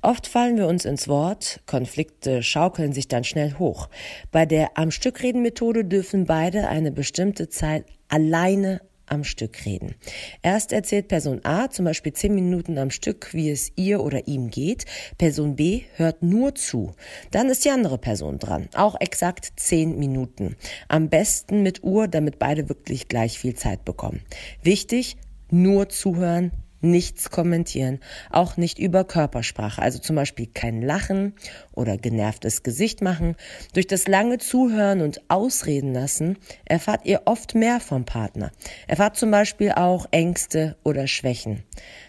Oft 0.02 0.28
fallen 0.28 0.58
wir 0.58 0.68
uns 0.68 0.86
ins 0.86 1.08
Wort, 1.08 1.62
Konflikte 1.66 2.44
schaukeln 2.44 2.94
sich 2.94 3.08
dann 3.08 3.24
schnell 3.24 3.56
hoch. 3.60 3.90
Bei 4.32 4.46
der 4.46 4.78
am 4.78 4.92
Stück 4.92 5.22
reden 5.22 5.42
Methode 5.42 5.86
dürfen 5.86 6.26
beide 6.26 6.68
eine 6.68 6.92
bestimmte 6.92 7.50
Zeit 7.50 7.86
alleine 8.10 8.82
am 9.14 9.24
Stück 9.24 9.66
reden. 9.66 9.96
Erst 10.42 10.74
erzählt 10.74 11.08
Person 11.08 11.42
A 11.44 11.70
zum 11.70 11.86
Beispiel 11.86 12.14
zehn 12.14 12.36
Minuten 12.36 12.78
am 12.78 12.90
Stück, 12.90 13.34
wie 13.34 13.50
es 13.50 13.72
ihr 13.76 14.02
oder 14.02 14.28
ihm 14.28 14.50
geht. 14.50 14.86
Person 15.18 15.56
B 15.56 15.84
hört 15.96 16.24
nur 16.24 16.56
zu. 16.56 16.94
Dann 17.32 17.50
ist 17.50 17.64
die 17.66 17.70
andere 17.70 17.98
Person 17.98 18.40
dran. 18.40 18.68
Auch 18.74 18.96
exakt 19.00 19.54
zehn 19.56 19.98
Minuten. 19.98 20.56
Am 20.88 21.10
besten 21.10 21.64
mit 21.64 21.84
Uhr, 21.84 22.08
damit 22.08 22.40
beide 22.40 22.70
wirklich 22.70 23.08
gleich 23.08 23.40
viel 23.40 23.56
Zeit 23.56 23.86
bekommen. 23.86 24.22
Wichtig, 24.62 25.18
nur 25.50 25.90
zuhören, 25.90 26.52
nichts 26.84 27.32
kommentieren, 27.32 28.00
auch 28.30 28.58
nicht 28.58 28.80
über 28.80 29.04
Körpersprache, 29.04 29.82
also 29.82 30.00
zum 30.00 30.16
Beispiel 30.16 30.48
kein 30.48 30.82
Lachen 30.82 31.34
oder 31.72 31.98
genervtes 31.98 32.64
Gesicht 32.64 33.02
machen. 33.02 33.36
Durch 33.74 33.88
das 33.88 34.08
lange 34.08 34.38
Zuhören 34.38 35.02
und 35.02 35.22
Ausreden 35.30 35.94
lassen 35.94 36.38
erfahrt 36.66 37.06
ihr 37.06 37.22
oft 37.26 37.56
mehr 37.56 37.80
vom 37.80 38.06
Partner. 38.06 38.52
Erfahrt 38.88 39.16
zum 39.16 39.32
Beispiel 39.32 39.72
auch 39.72 40.08
Ängste 40.12 40.76
oder 40.84 41.08
Schwächen. 41.08 41.64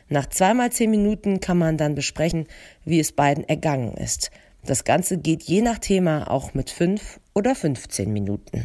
Nach 0.09 0.26
zweimal 0.26 0.71
zehn 0.71 0.90
Minuten 0.90 1.40
kann 1.40 1.59
man 1.59 1.76
dann 1.76 1.95
besprechen, 1.95 2.47
wie 2.85 3.00
es 3.00 3.12
beiden 3.12 3.49
ergangen 3.49 3.95
ist. 3.95 4.31
Das 4.66 4.85
Ganze 4.85 5.19
geht 5.19 5.43
je 5.43 5.61
nach 5.61 5.78
Thema 5.78 6.31
auch 6.31 6.54
mit 6.54 6.71
fünf 6.71 7.21
oder 7.35 7.54
15 7.54 8.12
Minuten. 8.12 8.64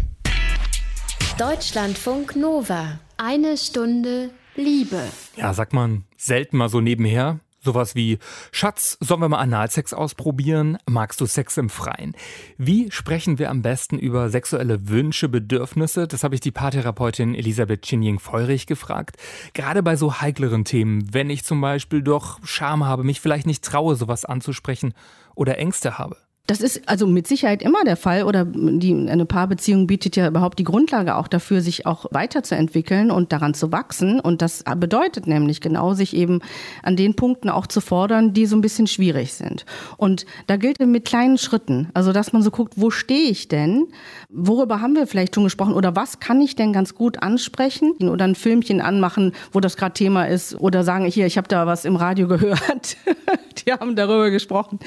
Deutschlandfunk 1.38 2.36
Nova. 2.36 3.00
Eine 3.18 3.58
Stunde 3.58 4.30
Liebe. 4.60 5.02
Ja, 5.38 5.54
sagt 5.54 5.74
man 5.74 6.04
selten 6.18 6.58
mal 6.58 6.70
so 6.70 6.82
nebenher. 6.82 7.40
Sowas 7.62 7.94
wie, 7.94 8.20
Schatz, 8.54 8.98
sollen 9.02 9.20
wir 9.20 9.28
mal 9.28 9.40
Analsex 9.40 9.94
ausprobieren? 9.94 10.78
Magst 10.86 11.20
du 11.20 11.26
Sex 11.26 11.58
im 11.58 11.70
Freien? 11.70 12.16
Wie 12.58 12.90
sprechen 12.90 13.38
wir 13.38 13.50
am 13.50 13.62
besten 13.62 14.00
über 14.00 14.30
sexuelle 14.30 14.88
Wünsche, 14.88 15.28
Bedürfnisse? 15.28 16.08
Das 16.08 16.24
habe 16.24 16.36
ich 16.36 16.42
die 16.42 16.52
Paartherapeutin 16.52 17.36
Elisabeth 17.36 17.82
Chinjing-Feurich 17.82 18.66
gefragt. 18.66 19.18
Gerade 19.54 19.84
bei 19.84 19.98
so 19.98 20.22
heikleren 20.22 20.64
Themen, 20.64 21.14
wenn 21.14 21.30
ich 21.30 21.44
zum 21.44 21.60
Beispiel 21.60 22.02
doch 22.02 22.40
Scham 22.44 22.86
habe, 22.86 23.04
mich 23.04 23.20
vielleicht 23.20 23.46
nicht 23.46 23.64
traue, 23.64 23.98
sowas 23.98 24.24
anzusprechen 24.24 24.94
oder 25.36 25.58
Ängste 25.58 25.98
habe. 25.98 26.16
Das 26.50 26.62
ist 26.62 26.90
also 26.90 27.06
mit 27.06 27.28
Sicherheit 27.28 27.62
immer 27.62 27.84
der 27.84 27.96
Fall 27.96 28.24
oder 28.24 28.44
die, 28.44 29.08
eine 29.08 29.28
Paarbeziehung 29.28 29.86
bietet 29.86 30.16
ja 30.16 30.28
überhaupt 30.28 30.58
die 30.58 30.64
Grundlage 30.64 31.16
auch 31.16 31.28
dafür, 31.28 31.62
sich 31.62 31.86
auch 31.86 32.08
weiterzuentwickeln 32.10 33.12
und 33.12 33.32
daran 33.32 33.54
zu 33.54 33.72
wachsen. 33.72 34.20
Und 34.20 34.42
das 34.42 34.64
bedeutet 34.78 35.28
nämlich 35.28 35.62
genau, 35.62 35.94
sich 35.94 36.16
eben 36.16 36.42
an 36.82 36.96
den 36.96 37.14
Punkten 37.14 37.52
auch 37.52 37.68
zu 37.68 37.82
fordern, 37.82 38.34
die 38.34 38.48
so 38.48 38.56
ein 38.56 38.62
bisschen 38.62 38.88
schwierig 38.88 39.36
sind. 39.36 39.64
Und 39.98 40.26
da 40.48 40.58
gilt 40.58 40.80
mit 40.80 41.06
kleinen 41.06 41.38
Schritten, 41.38 41.90
also 41.94 42.14
dass 42.14 42.34
man 42.34 42.42
so 42.42 42.50
guckt, 42.50 42.74
wo 42.78 42.90
stehe 42.90 43.30
ich 43.30 43.48
denn? 43.48 43.86
Worüber 44.30 44.82
haben 44.82 44.96
wir 44.96 45.06
vielleicht 45.06 45.36
schon 45.36 45.44
gesprochen 45.44 45.76
oder 45.76 45.96
was 45.96 46.20
kann 46.20 46.42
ich 46.42 46.56
denn 46.56 46.74
ganz 46.74 46.96
gut 46.96 47.22
ansprechen? 47.22 47.94
Oder 48.02 48.26
ein 48.26 48.34
Filmchen 48.34 48.82
anmachen, 48.82 49.34
wo 49.52 49.60
das 49.60 49.78
gerade 49.78 49.94
Thema 49.94 50.24
ist 50.24 50.60
oder 50.60 50.84
sagen, 50.84 51.06
hier, 51.06 51.28
ich 51.28 51.38
habe 51.38 51.48
da 51.48 51.68
was 51.68 51.86
im 51.86 51.96
Radio 51.96 52.28
gehört. 52.28 52.98
die 53.66 53.72
haben 53.72 53.96
darüber 53.96 54.30
gesprochen. 54.30 54.80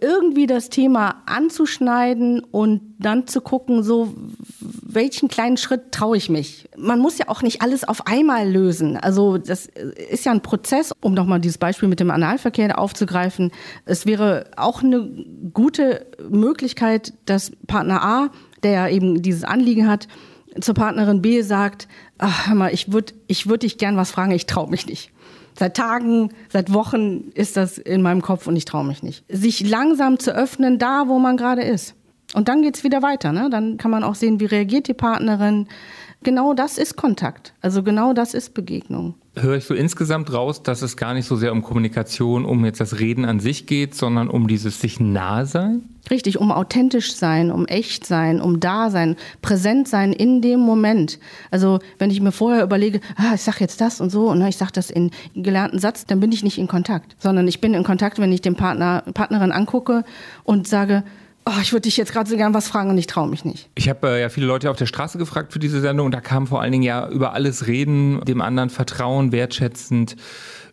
Irgendwie 0.00 0.46
das 0.46 0.68
Thema 0.68 1.22
anzuschneiden 1.26 2.40
und 2.40 2.80
dann 2.98 3.26
zu 3.26 3.40
gucken, 3.40 3.82
so 3.82 4.14
welchen 4.60 5.28
kleinen 5.28 5.56
Schritt 5.56 5.92
traue 5.92 6.16
ich 6.16 6.28
mich? 6.28 6.68
Man 6.76 6.98
muss 6.98 7.18
ja 7.18 7.28
auch 7.28 7.42
nicht 7.42 7.62
alles 7.62 7.84
auf 7.84 8.06
einmal 8.06 8.48
lösen. 8.48 8.96
Also 8.96 9.38
das 9.38 9.66
ist 9.66 10.24
ja 10.24 10.32
ein 10.32 10.42
Prozess, 10.42 10.92
um 11.00 11.14
nochmal 11.14 11.40
dieses 11.40 11.58
Beispiel 11.58 11.88
mit 11.88 12.00
dem 12.00 12.10
Analverkehr 12.10 12.78
aufzugreifen. 12.78 13.50
Es 13.84 14.06
wäre 14.06 14.50
auch 14.56 14.82
eine 14.82 15.08
gute 15.52 16.06
Möglichkeit, 16.28 17.14
dass 17.26 17.52
Partner 17.66 18.02
A, 18.02 18.30
der 18.62 18.72
ja 18.72 18.88
eben 18.88 19.22
dieses 19.22 19.44
Anliegen 19.44 19.88
hat, 19.88 20.08
zur 20.60 20.74
Partnerin 20.74 21.22
B 21.22 21.40
sagt, 21.42 21.88
ach, 22.18 22.48
hör 22.48 22.54
mal, 22.54 22.74
ich 22.74 22.92
würde 22.92 23.14
ich 23.26 23.48
würd 23.48 23.62
dich 23.62 23.78
gern 23.78 23.96
was 23.96 24.10
fragen, 24.10 24.32
ich 24.32 24.46
traue 24.46 24.68
mich 24.68 24.86
nicht. 24.86 25.12
Seit 25.58 25.76
Tagen, 25.76 26.30
seit 26.48 26.72
Wochen 26.72 27.30
ist 27.34 27.56
das 27.56 27.78
in 27.78 28.02
meinem 28.02 28.22
Kopf 28.22 28.46
und 28.46 28.56
ich 28.56 28.64
traue 28.64 28.84
mich 28.84 29.02
nicht. 29.02 29.24
Sich 29.28 29.68
langsam 29.68 30.18
zu 30.18 30.34
öffnen, 30.34 30.78
da 30.78 31.08
wo 31.08 31.18
man 31.18 31.36
gerade 31.36 31.62
ist. 31.62 31.94
Und 32.34 32.48
dann 32.48 32.62
geht 32.62 32.76
es 32.76 32.84
wieder 32.84 33.02
weiter. 33.02 33.32
Ne? 33.32 33.48
Dann 33.50 33.76
kann 33.76 33.90
man 33.90 34.04
auch 34.04 34.14
sehen, 34.14 34.40
wie 34.40 34.46
reagiert 34.46 34.88
die 34.88 34.94
Partnerin. 34.94 35.68
Genau 36.22 36.54
das 36.54 36.78
ist 36.78 36.96
Kontakt. 36.96 37.52
Also 37.60 37.82
genau 37.82 38.12
das 38.12 38.34
ist 38.34 38.54
Begegnung. 38.54 39.14
Höre 39.34 39.56
ich 39.56 39.64
so 39.64 39.74
insgesamt 39.74 40.32
raus, 40.32 40.62
dass 40.62 40.82
es 40.82 40.96
gar 40.96 41.14
nicht 41.14 41.26
so 41.26 41.36
sehr 41.36 41.52
um 41.52 41.62
Kommunikation, 41.62 42.44
um 42.44 42.64
jetzt 42.66 42.80
das 42.80 43.00
Reden 43.00 43.24
an 43.24 43.40
sich 43.40 43.66
geht, 43.66 43.94
sondern 43.94 44.28
um 44.28 44.46
dieses 44.46 44.80
sich 44.80 45.00
nahe 45.00 45.46
sein? 45.46 45.82
Richtig, 46.10 46.38
um 46.38 46.52
authentisch 46.52 47.14
sein, 47.14 47.50
um 47.50 47.66
echt 47.66 48.06
sein, 48.06 48.42
um 48.42 48.60
da 48.60 48.90
sein, 48.90 49.16
präsent 49.40 49.88
sein 49.88 50.12
in 50.12 50.42
dem 50.42 50.60
Moment. 50.60 51.18
Also 51.50 51.78
wenn 51.98 52.10
ich 52.10 52.20
mir 52.20 52.32
vorher 52.32 52.62
überlege, 52.62 53.00
ah, 53.16 53.34
ich 53.34 53.42
sage 53.42 53.58
jetzt 53.60 53.80
das 53.80 54.00
und 54.00 54.10
so 54.10 54.28
und 54.28 54.42
ich 54.42 54.58
sage 54.58 54.72
das 54.74 54.90
in 54.90 55.10
gelernten 55.34 55.78
Satz, 55.78 56.04
dann 56.04 56.20
bin 56.20 56.30
ich 56.30 56.44
nicht 56.44 56.58
in 56.58 56.68
Kontakt, 56.68 57.16
sondern 57.18 57.48
ich 57.48 57.60
bin 57.60 57.72
in 57.72 57.84
Kontakt, 57.84 58.18
wenn 58.18 58.32
ich 58.32 58.42
den 58.42 58.56
Partner, 58.56 59.02
Partnerin 59.14 59.50
angucke 59.50 60.04
und 60.44 60.68
sage, 60.68 61.04
Oh, 61.44 61.58
ich 61.60 61.72
würde 61.72 61.82
dich 61.82 61.96
jetzt 61.96 62.12
gerade 62.12 62.30
so 62.30 62.36
gern 62.36 62.54
was 62.54 62.68
fragen 62.68 62.90
und 62.90 62.98
ich 62.98 63.08
traue 63.08 63.28
mich 63.28 63.44
nicht. 63.44 63.68
Ich 63.74 63.88
habe 63.88 64.08
äh, 64.08 64.20
ja 64.20 64.28
viele 64.28 64.46
Leute 64.46 64.70
auf 64.70 64.76
der 64.76 64.86
Straße 64.86 65.18
gefragt 65.18 65.52
für 65.52 65.58
diese 65.58 65.80
Sendung 65.80 66.06
und 66.06 66.12
da 66.12 66.20
kam 66.20 66.46
vor 66.46 66.60
allen 66.60 66.70
Dingen 66.70 66.84
ja 66.84 67.08
über 67.08 67.32
alles 67.32 67.66
reden, 67.66 68.20
dem 68.24 68.40
anderen 68.40 68.70
vertrauen, 68.70 69.32
wertschätzend. 69.32 70.16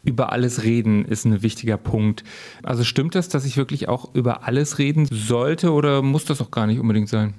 Über 0.03 0.31
alles 0.31 0.63
reden 0.63 1.05
ist 1.05 1.25
ein 1.25 1.41
wichtiger 1.41 1.77
Punkt. 1.77 2.23
Also 2.63 2.83
stimmt 2.83 3.15
das, 3.15 3.29
dass 3.29 3.45
ich 3.45 3.57
wirklich 3.57 3.89
auch 3.89 4.13
über 4.13 4.43
alles 4.47 4.77
reden 4.77 5.07
sollte 5.11 5.71
oder 5.71 6.01
muss 6.01 6.25
das 6.25 6.39
auch 6.39 6.51
gar 6.51 6.67
nicht 6.67 6.79
unbedingt 6.79 7.09
sein? 7.09 7.33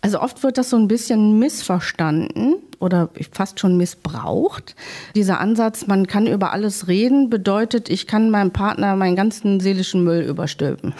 Also 0.00 0.20
oft 0.20 0.42
wird 0.42 0.58
das 0.58 0.70
so 0.70 0.76
ein 0.76 0.88
bisschen 0.88 1.38
missverstanden 1.38 2.56
oder 2.78 3.10
fast 3.30 3.60
schon 3.60 3.78
missbraucht. 3.78 4.74
Dieser 5.14 5.40
Ansatz, 5.40 5.86
man 5.86 6.06
kann 6.06 6.26
über 6.26 6.52
alles 6.52 6.88
reden, 6.88 7.30
bedeutet, 7.30 7.88
ich 7.88 8.06
kann 8.06 8.30
meinem 8.30 8.50
Partner 8.50 8.96
meinen 8.96 9.16
ganzen 9.16 9.60
seelischen 9.60 10.04
Müll 10.04 10.22
überstülpen. 10.22 10.92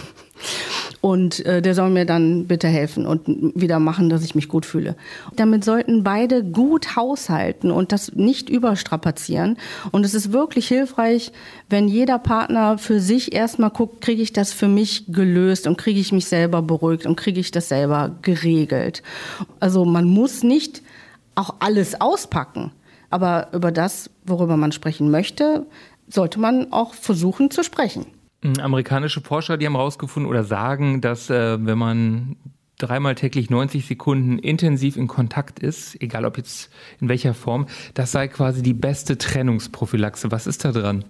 Und 1.05 1.45
äh, 1.45 1.61
der 1.61 1.75
soll 1.75 1.91
mir 1.91 2.07
dann 2.07 2.47
bitte 2.47 2.67
helfen 2.67 3.07
und 3.07 3.27
wieder 3.55 3.79
machen, 3.79 4.09
dass 4.09 4.25
ich 4.25 4.35
mich 4.35 4.49
gut 4.49 4.65
fühle. 4.65 4.97
Damit 5.37 5.63
sollten 5.63 6.03
beide 6.03 6.43
gut 6.43 6.97
haushalten 6.97 7.71
und 7.71 7.93
das 7.93 8.13
nicht 8.15 8.49
überstrapazieren. 8.49 9.59
Und 9.93 10.07
es 10.07 10.15
ist 10.15 10.33
wirklich 10.33 10.67
hilfreich, 10.67 11.31
wenn 11.69 11.89
jeder 11.89 12.19
Partner 12.19 12.79
für 12.79 13.01
sich 13.01 13.35
erstmal 13.35 13.69
guckt, 13.69 14.01
kriege 14.01 14.23
ich 14.23 14.33
das 14.33 14.55
für 14.55 14.67
mich 14.67 15.05
gelöst 15.09 15.67
und 15.67 15.77
kriege 15.77 16.01
ich 16.01 16.11
mich 16.11 16.25
selber 16.25 16.63
beruhigt 16.63 17.05
und 17.05 17.17
kriege 17.17 17.39
ich 17.39 17.51
das 17.51 17.69
selber 17.69 18.17
geregelt. 18.23 19.03
Also 19.61 19.85
man 19.85 20.07
muss 20.07 20.43
nicht 20.43 20.81
auch 21.35 21.57
alles 21.59 22.01
auspacken. 22.01 22.73
Aber 23.11 23.49
über 23.53 23.73
das, 23.73 24.09
worüber 24.25 24.57
man 24.57 24.73
sprechen 24.73 25.11
möchte, 25.11 25.67
sollte 26.09 26.41
man 26.41 26.73
auch 26.73 26.95
versuchen 26.95 27.51
zu 27.51 27.63
sprechen. 27.63 28.07
Hm, 28.45 28.61
amerikanische 28.61 29.23
Forscher, 29.23 29.57
die 29.57 29.67
haben 29.67 29.75
herausgefunden 29.75 30.31
oder 30.31 30.45
sagen, 30.45 31.01
dass 31.01 31.31
äh, 31.31 31.65
wenn 31.65 31.79
man 31.79 32.37
dreimal 32.79 33.15
täglich 33.15 33.49
90 33.49 33.87
Sekunden 33.87 34.39
intensiv 34.39 34.97
in 34.97 35.07
Kontakt 35.07 35.61
ist, 35.61 36.01
egal 36.03 36.27
ob 36.27 36.37
jetzt 36.37 36.71
in 37.01 37.09
welcher 37.09 37.33
Form, 37.33 37.67
das 37.95 38.13
sei 38.13 38.29
quasi 38.29 38.63
die 38.63 38.75
beste 38.75 39.17
Trennungsprophylaxe. 39.17 40.31
Was 40.31 40.47
ist 40.47 40.65
da 40.65 40.73
dran? 40.73 41.05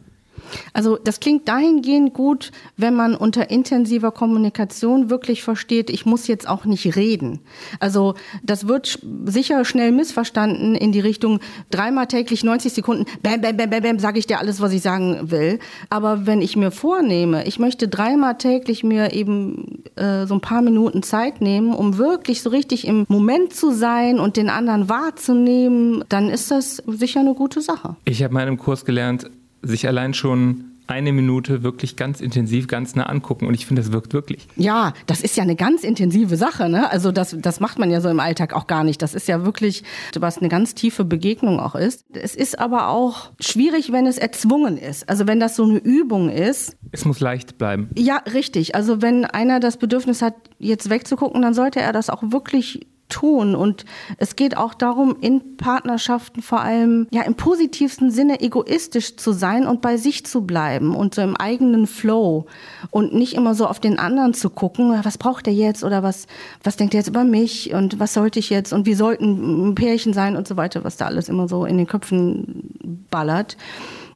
Also 0.72 0.96
das 0.96 1.20
klingt 1.20 1.48
dahingehend 1.48 2.14
gut, 2.14 2.50
wenn 2.76 2.94
man 2.94 3.14
unter 3.14 3.50
intensiver 3.50 4.10
Kommunikation 4.10 5.10
wirklich 5.10 5.42
versteht, 5.42 5.90
ich 5.90 6.06
muss 6.06 6.26
jetzt 6.26 6.48
auch 6.48 6.64
nicht 6.64 6.96
reden. 6.96 7.40
Also 7.80 8.14
das 8.42 8.68
wird 8.68 8.98
sicher 9.24 9.64
schnell 9.64 9.92
missverstanden 9.92 10.74
in 10.74 10.92
die 10.92 11.00
Richtung 11.00 11.40
dreimal 11.70 12.06
täglich 12.06 12.44
90 12.44 12.72
Sekunden, 12.72 13.04
bam, 13.22 13.40
bam, 13.40 13.56
bam, 13.56 13.70
bam, 13.70 13.82
bam, 13.82 13.98
sage 13.98 14.18
ich 14.18 14.26
dir 14.26 14.38
alles, 14.38 14.60
was 14.60 14.72
ich 14.72 14.82
sagen 14.82 15.30
will. 15.30 15.58
Aber 15.90 16.26
wenn 16.26 16.42
ich 16.42 16.56
mir 16.56 16.70
vornehme, 16.70 17.46
ich 17.46 17.58
möchte 17.58 17.88
dreimal 17.88 18.36
täglich 18.38 18.84
mir 18.84 19.12
eben 19.12 19.82
äh, 19.96 20.26
so 20.26 20.34
ein 20.34 20.40
paar 20.40 20.62
Minuten 20.62 21.02
Zeit 21.02 21.40
nehmen, 21.40 21.74
um 21.74 21.98
wirklich 21.98 22.42
so 22.42 22.50
richtig 22.50 22.86
im 22.86 23.04
Moment 23.08 23.54
zu 23.54 23.70
sein 23.70 24.18
und 24.18 24.36
den 24.36 24.50
anderen 24.50 24.88
wahrzunehmen, 24.88 26.04
dann 26.08 26.28
ist 26.30 26.50
das 26.50 26.82
sicher 26.86 27.20
eine 27.20 27.34
gute 27.34 27.60
Sache. 27.60 27.96
Ich 28.04 28.22
habe 28.22 28.34
mal 28.34 28.42
in 28.42 28.48
einem 28.48 28.58
Kurs 28.58 28.84
gelernt, 28.84 29.30
sich 29.64 29.86
allein 29.86 30.14
schon 30.14 30.74
eine 30.86 31.12
Minute 31.12 31.62
wirklich 31.62 31.96
ganz 31.96 32.20
intensiv, 32.20 32.68
ganz 32.68 32.94
nah 32.94 33.04
angucken 33.04 33.46
und 33.46 33.54
ich 33.54 33.66
finde, 33.66 33.82
das 33.82 33.92
wirkt 33.92 34.12
wirklich. 34.12 34.46
Ja, 34.56 34.92
das 35.06 35.20
ist 35.20 35.36
ja 35.36 35.42
eine 35.42 35.56
ganz 35.56 35.82
intensive 35.82 36.36
Sache. 36.36 36.68
Ne? 36.68 36.90
Also 36.90 37.10
das, 37.10 37.34
das 37.38 37.60
macht 37.60 37.78
man 37.78 37.90
ja 37.90 38.00
so 38.00 38.08
im 38.08 38.20
Alltag 38.20 38.52
auch 38.52 38.66
gar 38.66 38.84
nicht. 38.84 39.00
Das 39.00 39.14
ist 39.14 39.26
ja 39.26 39.44
wirklich, 39.44 39.82
was 40.18 40.38
eine 40.38 40.48
ganz 40.48 40.74
tiefe 40.74 41.04
Begegnung 41.04 41.58
auch 41.58 41.74
ist. 41.74 42.04
Es 42.12 42.34
ist 42.34 42.58
aber 42.58 42.88
auch 42.88 43.30
schwierig, 43.40 43.92
wenn 43.92 44.06
es 44.06 44.18
erzwungen 44.18 44.76
ist. 44.76 45.08
Also 45.08 45.26
wenn 45.26 45.40
das 45.40 45.56
so 45.56 45.64
eine 45.64 45.78
Übung 45.78 46.28
ist. 46.28 46.76
Es 46.92 47.04
muss 47.04 47.20
leicht 47.20 47.56
bleiben. 47.56 47.88
Ja, 47.96 48.18
richtig. 48.32 48.74
Also 48.74 49.00
wenn 49.00 49.24
einer 49.24 49.60
das 49.60 49.78
Bedürfnis 49.78 50.20
hat, 50.20 50.34
jetzt 50.58 50.90
wegzugucken, 50.90 51.40
dann 51.40 51.54
sollte 51.54 51.80
er 51.80 51.92
das 51.92 52.10
auch 52.10 52.22
wirklich 52.26 52.86
tun. 53.08 53.54
Und 53.54 53.84
es 54.18 54.36
geht 54.36 54.56
auch 54.56 54.74
darum, 54.74 55.16
in 55.20 55.56
Partnerschaften 55.56 56.42
vor 56.42 56.60
allem 56.60 57.06
ja 57.10 57.22
im 57.22 57.34
positivsten 57.34 58.10
Sinne 58.10 58.40
egoistisch 58.40 59.16
zu 59.16 59.32
sein 59.32 59.66
und 59.66 59.80
bei 59.80 59.96
sich 59.96 60.24
zu 60.26 60.42
bleiben 60.42 60.94
und 60.94 61.14
so 61.14 61.22
im 61.22 61.36
eigenen 61.36 61.86
Flow 61.86 62.46
und 62.90 63.14
nicht 63.14 63.34
immer 63.34 63.54
so 63.54 63.66
auf 63.66 63.80
den 63.80 63.98
anderen 63.98 64.34
zu 64.34 64.50
gucken, 64.50 64.98
was 65.02 65.18
braucht 65.18 65.46
er 65.46 65.52
jetzt 65.52 65.84
oder 65.84 66.02
was, 66.02 66.26
was 66.62 66.76
denkt 66.76 66.94
er 66.94 67.00
jetzt 67.00 67.08
über 67.08 67.24
mich 67.24 67.72
und 67.74 68.00
was 68.00 68.14
sollte 68.14 68.38
ich 68.38 68.50
jetzt 68.50 68.72
und 68.72 68.86
wie 68.86 68.94
sollten 68.94 69.68
ein 69.68 69.74
Pärchen 69.74 70.12
sein 70.12 70.36
und 70.36 70.48
so 70.48 70.56
weiter, 70.56 70.84
was 70.84 70.96
da 70.96 71.06
alles 71.06 71.28
immer 71.28 71.48
so 71.48 71.64
in 71.64 71.78
den 71.78 71.86
Köpfen 71.86 73.06
ballert 73.10 73.56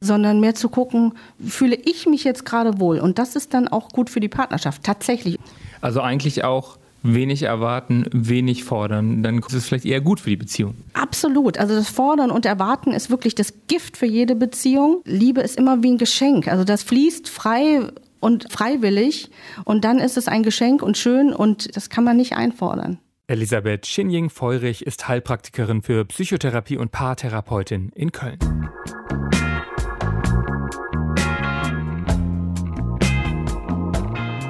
sondern 0.01 0.39
mehr 0.39 0.55
zu 0.55 0.69
gucken, 0.69 1.13
fühle 1.45 1.75
ich 1.75 2.05
mich 2.05 2.23
jetzt 2.23 2.45
gerade 2.45 2.79
wohl. 2.79 2.99
Und 2.99 3.19
das 3.19 3.35
ist 3.35 3.53
dann 3.53 3.67
auch 3.67 3.89
gut 3.89 4.09
für 4.09 4.19
die 4.19 4.29
Partnerschaft, 4.29 4.83
tatsächlich. 4.83 5.37
Also 5.81 6.01
eigentlich 6.01 6.43
auch 6.43 6.78
wenig 7.03 7.43
erwarten, 7.43 8.05
wenig 8.11 8.63
fordern, 8.63 9.23
dann 9.23 9.39
ist 9.39 9.53
es 9.53 9.67
vielleicht 9.67 9.85
eher 9.85 10.01
gut 10.01 10.19
für 10.19 10.29
die 10.29 10.37
Beziehung. 10.37 10.75
Absolut. 10.93 11.57
Also 11.57 11.75
das 11.75 11.89
Fordern 11.89 12.31
und 12.31 12.45
Erwarten 12.45 12.91
ist 12.91 13.09
wirklich 13.09 13.35
das 13.35 13.53
Gift 13.67 13.97
für 13.97 14.05
jede 14.05 14.35
Beziehung. 14.35 15.01
Liebe 15.05 15.41
ist 15.41 15.57
immer 15.57 15.83
wie 15.83 15.91
ein 15.91 15.97
Geschenk. 15.97 16.47
Also 16.47 16.63
das 16.63 16.83
fließt 16.83 17.29
frei 17.29 17.87
und 18.19 18.51
freiwillig 18.51 19.29
und 19.65 19.83
dann 19.85 19.99
ist 19.99 20.17
es 20.17 20.27
ein 20.27 20.43
Geschenk 20.43 20.81
und 20.81 20.97
schön 20.97 21.33
und 21.33 21.75
das 21.75 21.89
kann 21.89 22.03
man 22.03 22.17
nicht 22.17 22.33
einfordern. 22.33 22.99
Elisabeth 23.27 23.85
Schinjing-Feurich 23.85 24.81
ist 24.81 25.07
Heilpraktikerin 25.07 25.83
für 25.83 26.03
Psychotherapie 26.05 26.77
und 26.77 26.91
Paartherapeutin 26.91 27.91
in 27.93 28.11
Köln. 28.11 28.39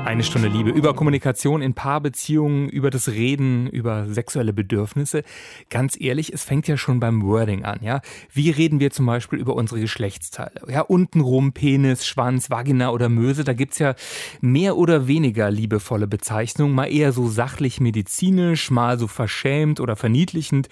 Eine 0.09 0.23
Stunde 0.23 0.47
Liebe 0.47 0.71
über 0.71 0.95
Kommunikation 0.95 1.61
in 1.61 1.75
Paarbeziehungen, 1.75 2.67
über 2.67 2.89
das 2.89 3.09
Reden, 3.09 3.67
über 3.67 4.07
sexuelle 4.07 4.53
Bedürfnisse. 4.53 5.21
Ganz 5.69 6.01
ehrlich, 6.01 6.33
es 6.33 6.43
fängt 6.43 6.67
ja 6.67 6.77
schon 6.77 6.99
beim 6.99 7.21
Wording 7.21 7.63
an, 7.63 7.77
ja. 7.83 8.01
Wie 8.33 8.49
reden 8.49 8.79
wir 8.79 8.89
zum 8.89 9.05
Beispiel 9.05 9.37
über 9.37 9.53
unsere 9.53 9.79
Geschlechtsteile? 9.79 10.61
Ja, 10.67 10.81
untenrum 10.81 11.53
Penis, 11.53 12.07
Schwanz, 12.07 12.49
Vagina 12.49 12.89
oder 12.89 13.07
Möse, 13.07 13.43
da 13.43 13.53
gibt's 13.53 13.77
ja 13.77 13.93
mehr 14.41 14.77
oder 14.77 15.05
weniger 15.05 15.51
liebevolle 15.51 16.07
Bezeichnungen, 16.07 16.73
mal 16.73 16.91
eher 16.91 17.11
so 17.11 17.27
sachlich 17.27 17.79
medizinisch, 17.79 18.71
mal 18.71 18.97
so 18.97 19.05
verschämt 19.05 19.79
oder 19.79 19.95
verniedlichend 19.95 20.69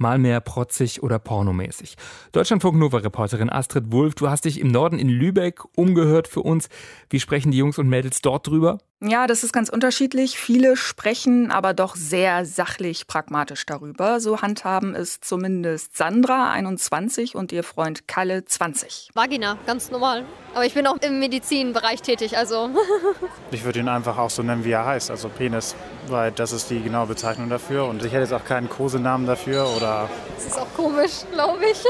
mal 0.00 0.18
mehr 0.18 0.40
protzig 0.40 1.02
oder 1.02 1.18
pornomäßig. 1.18 1.96
Deutschlandfunk 2.32 2.76
Nova-Reporterin 2.78 3.50
Astrid 3.50 3.92
Wulff, 3.92 4.14
du 4.14 4.28
hast 4.28 4.44
dich 4.44 4.58
im 4.58 4.68
Norden 4.68 4.98
in 4.98 5.08
Lübeck 5.08 5.62
umgehört 5.76 6.26
für 6.26 6.40
uns. 6.40 6.68
Wie 7.08 7.20
sprechen 7.20 7.52
die 7.52 7.58
Jungs 7.58 7.78
und 7.78 7.88
Mädels 7.88 8.22
dort 8.22 8.46
drüber? 8.46 8.78
Ja, 9.02 9.26
das 9.26 9.44
ist 9.44 9.54
ganz 9.54 9.70
unterschiedlich. 9.70 10.38
Viele 10.38 10.76
sprechen 10.76 11.50
aber 11.50 11.72
doch 11.72 11.96
sehr 11.96 12.44
sachlich 12.44 13.06
pragmatisch 13.06 13.64
darüber. 13.64 14.20
So 14.20 14.42
handhaben 14.42 14.94
es 14.94 15.20
zumindest 15.20 15.96
Sandra, 15.96 16.50
21, 16.50 17.34
und 17.34 17.50
ihr 17.50 17.64
Freund 17.64 18.06
Kalle, 18.06 18.44
20. 18.44 19.08
Vagina, 19.14 19.56
ganz 19.66 19.90
normal. 19.90 20.26
Aber 20.54 20.66
ich 20.66 20.74
bin 20.74 20.86
auch 20.86 20.98
im 21.00 21.18
Medizinbereich 21.18 22.02
tätig, 22.02 22.36
also. 22.36 22.68
ich 23.50 23.64
würde 23.64 23.78
ihn 23.78 23.88
einfach 23.88 24.18
auch 24.18 24.28
so 24.28 24.42
nennen, 24.42 24.66
wie 24.66 24.72
er 24.72 24.84
heißt, 24.84 25.10
also 25.10 25.30
Penis, 25.30 25.74
weil 26.08 26.30
das 26.30 26.52
ist 26.52 26.68
die 26.68 26.82
genaue 26.82 27.06
Bezeichnung 27.06 27.48
dafür. 27.48 27.86
Und 27.86 28.04
ich 28.04 28.12
hätte 28.12 28.24
jetzt 28.24 28.34
auch 28.34 28.44
keinen 28.44 28.68
Kosenamen 28.68 29.26
dafür 29.26 29.66
oder. 29.78 29.89
Das 30.36 30.46
ist 30.46 30.58
auch 30.58 30.72
komisch, 30.74 31.24
glaube 31.32 31.64
ich. 31.70 31.84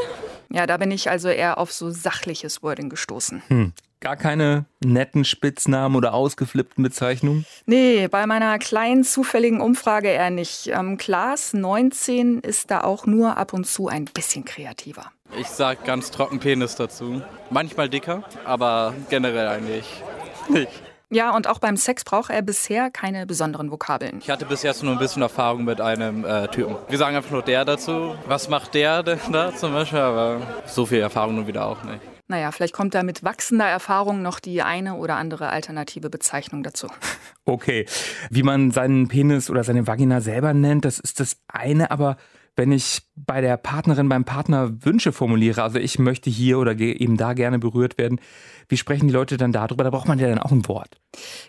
Ja, 0.51 0.67
da 0.67 0.77
bin 0.77 0.91
ich 0.91 1.11
also 1.11 1.29
eher 1.29 1.59
auf 1.59 1.73
so 1.73 1.91
sachliches 1.91 2.63
Wording 2.63 2.89
gestoßen. 2.89 3.43
Hm. 3.49 3.73
Gar 4.01 4.17
keine 4.17 4.65
netten 4.83 5.27
Spitznamen 5.27 5.95
oder 5.95 6.15
ausgeflippten 6.15 6.83
Bezeichnungen? 6.83 7.45
Nee, 7.67 8.09
bei 8.09 8.27
meiner 8.27 8.59
kleinen 8.59 9.05
zufälligen 9.05 9.61
Umfrage 9.61 10.09
eher 10.09 10.31
nicht. 10.31 10.69
Ähm, 10.69 10.97
Klaas 10.97 11.53
19 11.53 12.41
ist 12.41 12.71
da 12.71 12.81
auch 12.81 13.05
nur 13.05 13.37
ab 13.37 13.53
und 13.53 13.67
zu 13.67 13.89
ein 13.89 14.07
bisschen 14.07 14.47
kreativer. 14.47 15.13
Ich 15.39 15.49
sag 15.49 15.85
ganz 15.85 16.11
trocken 16.11 16.41
Penis 16.41 16.77
dazu. 16.77 17.21
Manchmal 17.51 17.91
dicker, 17.91 18.25
aber 18.45 18.95
generell 19.11 19.49
eigentlich 19.49 19.87
nicht. 20.49 20.83
Ja, 21.13 21.35
und 21.35 21.49
auch 21.49 21.59
beim 21.59 21.77
Sex 21.77 22.05
braucht 22.05 22.31
er 22.31 22.41
bisher 22.41 22.89
keine 22.89 23.27
besonderen 23.27 23.73
Vokabeln. 23.73 24.19
Ich 24.21 24.31
hatte 24.31 24.47
bis 24.47 24.63
jetzt 24.63 24.85
nur 24.85 24.93
ein 24.93 24.99
bisschen 25.01 25.23
Erfahrung 25.23 25.65
mit 25.65 25.81
einem 25.81 26.25
äh, 26.25 26.47
Typen. 26.47 26.77
Wir 26.89 26.99
sagen 26.99 27.17
einfach 27.17 27.33
nur 27.33 27.43
der 27.43 27.65
dazu. 27.65 28.15
Was 28.27 28.49
macht 28.49 28.75
der 28.75 29.03
denn 29.03 29.19
da 29.33 29.53
zum 29.53 29.73
Beispiel? 29.73 29.99
Aber 29.99 30.41
so 30.67 30.87
viel 30.87 31.01
Erfahrung 31.01 31.35
nun 31.35 31.49
wieder 31.49 31.67
auch 31.67 31.83
nicht. 31.83 32.01
Naja, 32.29 32.53
vielleicht 32.53 32.75
kommt 32.75 32.95
da 32.95 33.03
mit 33.03 33.25
wachsender 33.25 33.67
Erfahrung 33.67 34.23
noch 34.23 34.39
die 34.39 34.63
eine 34.63 34.95
oder 34.95 35.17
andere 35.17 35.49
alternative 35.49 36.11
Bezeichnung 36.11 36.63
dazu. 36.63 36.87
Okay, 37.45 37.87
wie 38.31 38.45
man 38.45 38.71
seinen 38.71 39.09
Penis 39.09 39.51
oder 39.51 39.65
seine 39.65 39.89
Vagina 39.89 40.21
selber 40.21 40.55
nennt, 40.55 40.85
das 40.85 41.01
ist 41.01 41.19
das 41.19 41.39
eine, 41.49 41.91
aber 41.91 42.17
wenn 42.57 42.73
ich 42.73 43.03
bei 43.17 43.41
der 43.41 43.57
Partnerin, 43.57 44.09
beim 44.09 44.25
Partner 44.25 44.71
Wünsche 44.85 45.13
formuliere, 45.13 45.63
also 45.63 45.79
ich 45.79 45.99
möchte 45.99 46.31
hier 46.31 46.59
oder 46.59 46.79
eben 46.79 47.17
da 47.17 47.33
gerne 47.33 47.59
berührt 47.59 47.99
werden, 47.99 48.21
wie 48.69 48.77
sprechen 48.77 49.09
die 49.09 49.13
Leute 49.13 49.37
dann 49.37 49.53
darüber? 49.53 49.85
Da 49.85 49.91
braucht 49.91 50.09
man 50.09 50.19
ja 50.19 50.29
dann 50.29 50.39
auch 50.39 50.53
ein 50.53 50.67
Wort. 50.69 50.97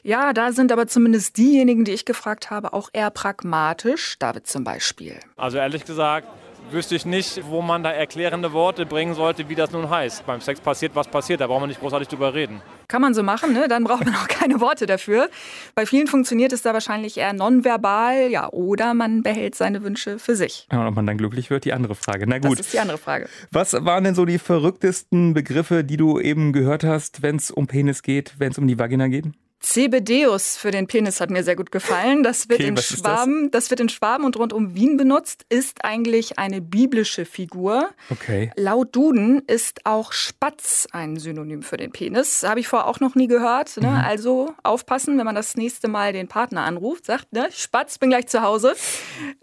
Ja, 0.04 0.34
da 0.34 0.52
sind 0.52 0.72
aber 0.72 0.88
zumindest 0.88 1.38
diejenigen, 1.38 1.86
die 1.86 1.92
ich 1.92 2.06
gefragt 2.06 2.50
habe, 2.50 2.74
auch 2.74 2.90
eher 2.94 3.12
pragmatisch. 3.12 4.18
David 4.20 4.48
zum 4.48 4.64
Beispiel. 4.64 5.20
Also 5.36 5.58
ehrlich 5.58 5.86
gesagt, 5.86 6.28
wüsste 6.74 6.96
ich 6.96 7.06
nicht, 7.06 7.42
wo 7.50 7.62
man 7.62 7.84
da 7.84 7.92
erklärende 7.92 8.54
Worte 8.54 8.86
bringen 8.86 9.14
sollte, 9.14 9.50
wie 9.50 9.56
das 9.56 9.72
nun 9.72 9.90
heißt. 9.90 10.26
Beim 10.26 10.42
Sex 10.42 10.60
passiert, 10.60 10.96
was 10.96 11.08
passiert, 11.08 11.42
da 11.42 11.48
braucht 11.48 11.62
man 11.62 11.70
nicht 11.70 11.80
großartig 11.80 12.08
drüber 12.08 12.34
reden. 12.34 12.62
Kann 12.88 13.02
man 13.02 13.14
so 13.14 13.24
machen, 13.24 13.54
ne? 13.54 13.68
dann 13.68 13.84
braucht 13.84 14.06
man 14.06 14.16
auch 14.16 14.28
keine 14.28 14.62
Worte 14.62 14.86
dafür. 14.86 15.30
Bei 15.76 15.86
vielen 15.86 16.08
funktioniert 16.08 16.54
es 16.54 16.62
da 16.62 16.74
wahrscheinlich 16.74 17.18
eher 17.18 17.34
nonverbal, 17.34 18.30
ja, 18.30 18.50
oder 18.50 18.94
man 18.94 19.24
behält 19.24 19.56
seine 19.56 19.84
Wünsche 19.84 20.20
für 20.20 20.36
sich. 20.36 20.68
Ja, 20.72 20.82
und 20.82 20.88
ob 20.88 20.96
man 20.96 21.08
dann 21.08 21.18
glücklich 21.18 21.50
wird, 21.50 21.66
die 21.66 21.74
andere 21.74 21.96
Frage. 21.96 22.26
Na 22.28 22.40
gut. 22.40 22.60
Das 22.60 22.68
ist 22.68 22.74
die 22.74 22.80
andere 22.80 22.98
Frage. 22.98 23.28
Was 23.52 23.74
waren 23.74 24.04
denn 24.04 24.16
so 24.16 24.26
die 24.26 24.40
verrücktesten 24.40 25.34
Begriffe, 25.34 25.84
die 25.84 25.98
du 25.98 26.20
eben 26.20 26.54
gehört 26.54 26.84
hast, 26.84 27.22
wenn 27.22 27.38
es 27.38 27.52
um 27.52 27.68
Penis 27.68 28.04
geht, 28.04 28.36
wenn 28.38 28.52
es 28.52 28.58
um 28.58 28.68
die 28.68 28.78
Vagina 28.78 29.08
geht? 29.08 29.26
Cebedeus 29.64 30.58
für 30.58 30.72
den 30.72 30.88
Penis 30.88 31.22
hat 31.22 31.30
mir 31.30 31.44
sehr 31.44 31.56
gut 31.56 31.72
gefallen. 31.72 32.24
Das 32.24 32.50
wird, 32.50 32.60
okay, 32.60 32.70
in 32.70 32.78
Schwaben, 32.78 33.52
das? 33.52 33.66
das? 33.66 33.70
wird 33.70 33.80
in 33.80 33.90
Schwaben 33.90 34.26
und 34.26 34.36
rund 34.38 34.54
um 34.54 34.74
Wien 34.74 34.98
benutzt, 34.98 35.46
ist 35.50 35.86
eigentlich 35.86 36.40
eine 36.40 36.62
biblische 36.62 37.26
Figur. 37.26 37.90
Okay. 38.10 38.52
Laut 38.56 38.96
Duden 38.96 39.44
ist 39.46 39.86
auch 39.86 40.14
Spatz 40.14 40.88
ein 40.92 41.18
Synonym 41.18 41.62
für 41.62 41.78
den 41.78 41.92
Penis. 41.92 42.44
Habe 42.44 42.60
ich 42.60 42.68
vorher 42.68 42.88
auch 42.88 43.00
noch 43.00 43.14
nie 43.14 43.28
gehört. 43.28 43.78
Ne? 43.78 43.90
Mhm. 43.90 43.96
Also 43.96 44.54
aufpassen, 44.64 45.18
wenn 45.18 45.26
man 45.26 45.36
das 45.36 45.56
nächste 45.56 45.88
Mal 45.88 46.12
den 46.12 46.28
Partner 46.28 46.64
anruft, 46.64 47.06
sagt, 47.06 47.32
ne, 47.32 47.48
Spatz, 47.52 48.00
bin 48.00 48.10
gleich 48.10 48.28
zu 48.28 48.42
Hause. 48.42 48.76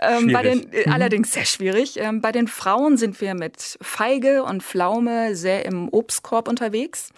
Ähm, 0.01 0.33
bei 0.33 0.43
den, 0.43 0.59
mhm. 0.59 0.93
Allerdings 0.93 1.33
sehr 1.33 1.45
schwierig. 1.45 1.99
Ähm, 1.99 2.21
bei 2.21 2.33
den 2.33 2.49
Frauen 2.49 2.97
sind 2.97 3.21
wir 3.21 3.35
mit 3.35 3.79
Feige 3.81 4.43
und 4.43 4.63
Pflaume 4.63 5.37
sehr 5.37 5.65
im 5.65 5.89
Obstkorb 5.89 6.49
unterwegs. 6.49 7.11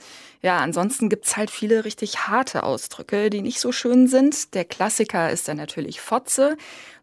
Ja, 0.43 0.59
ansonsten 0.59 1.11
gibt's 1.11 1.37
halt 1.37 1.51
viele 1.51 1.85
richtig 1.85 2.27
harte 2.29 2.63
Ausdrücke, 2.63 3.29
die 3.29 3.43
nicht 3.43 3.61
so 3.61 3.73
schön 3.73 4.09
sind. 4.09 4.55
Der 4.55 4.65
Klassiker 4.65 5.31
ist 5.31 5.49
dann 5.49 5.59
natürlich 5.59 6.01
Fotze 6.01 6.57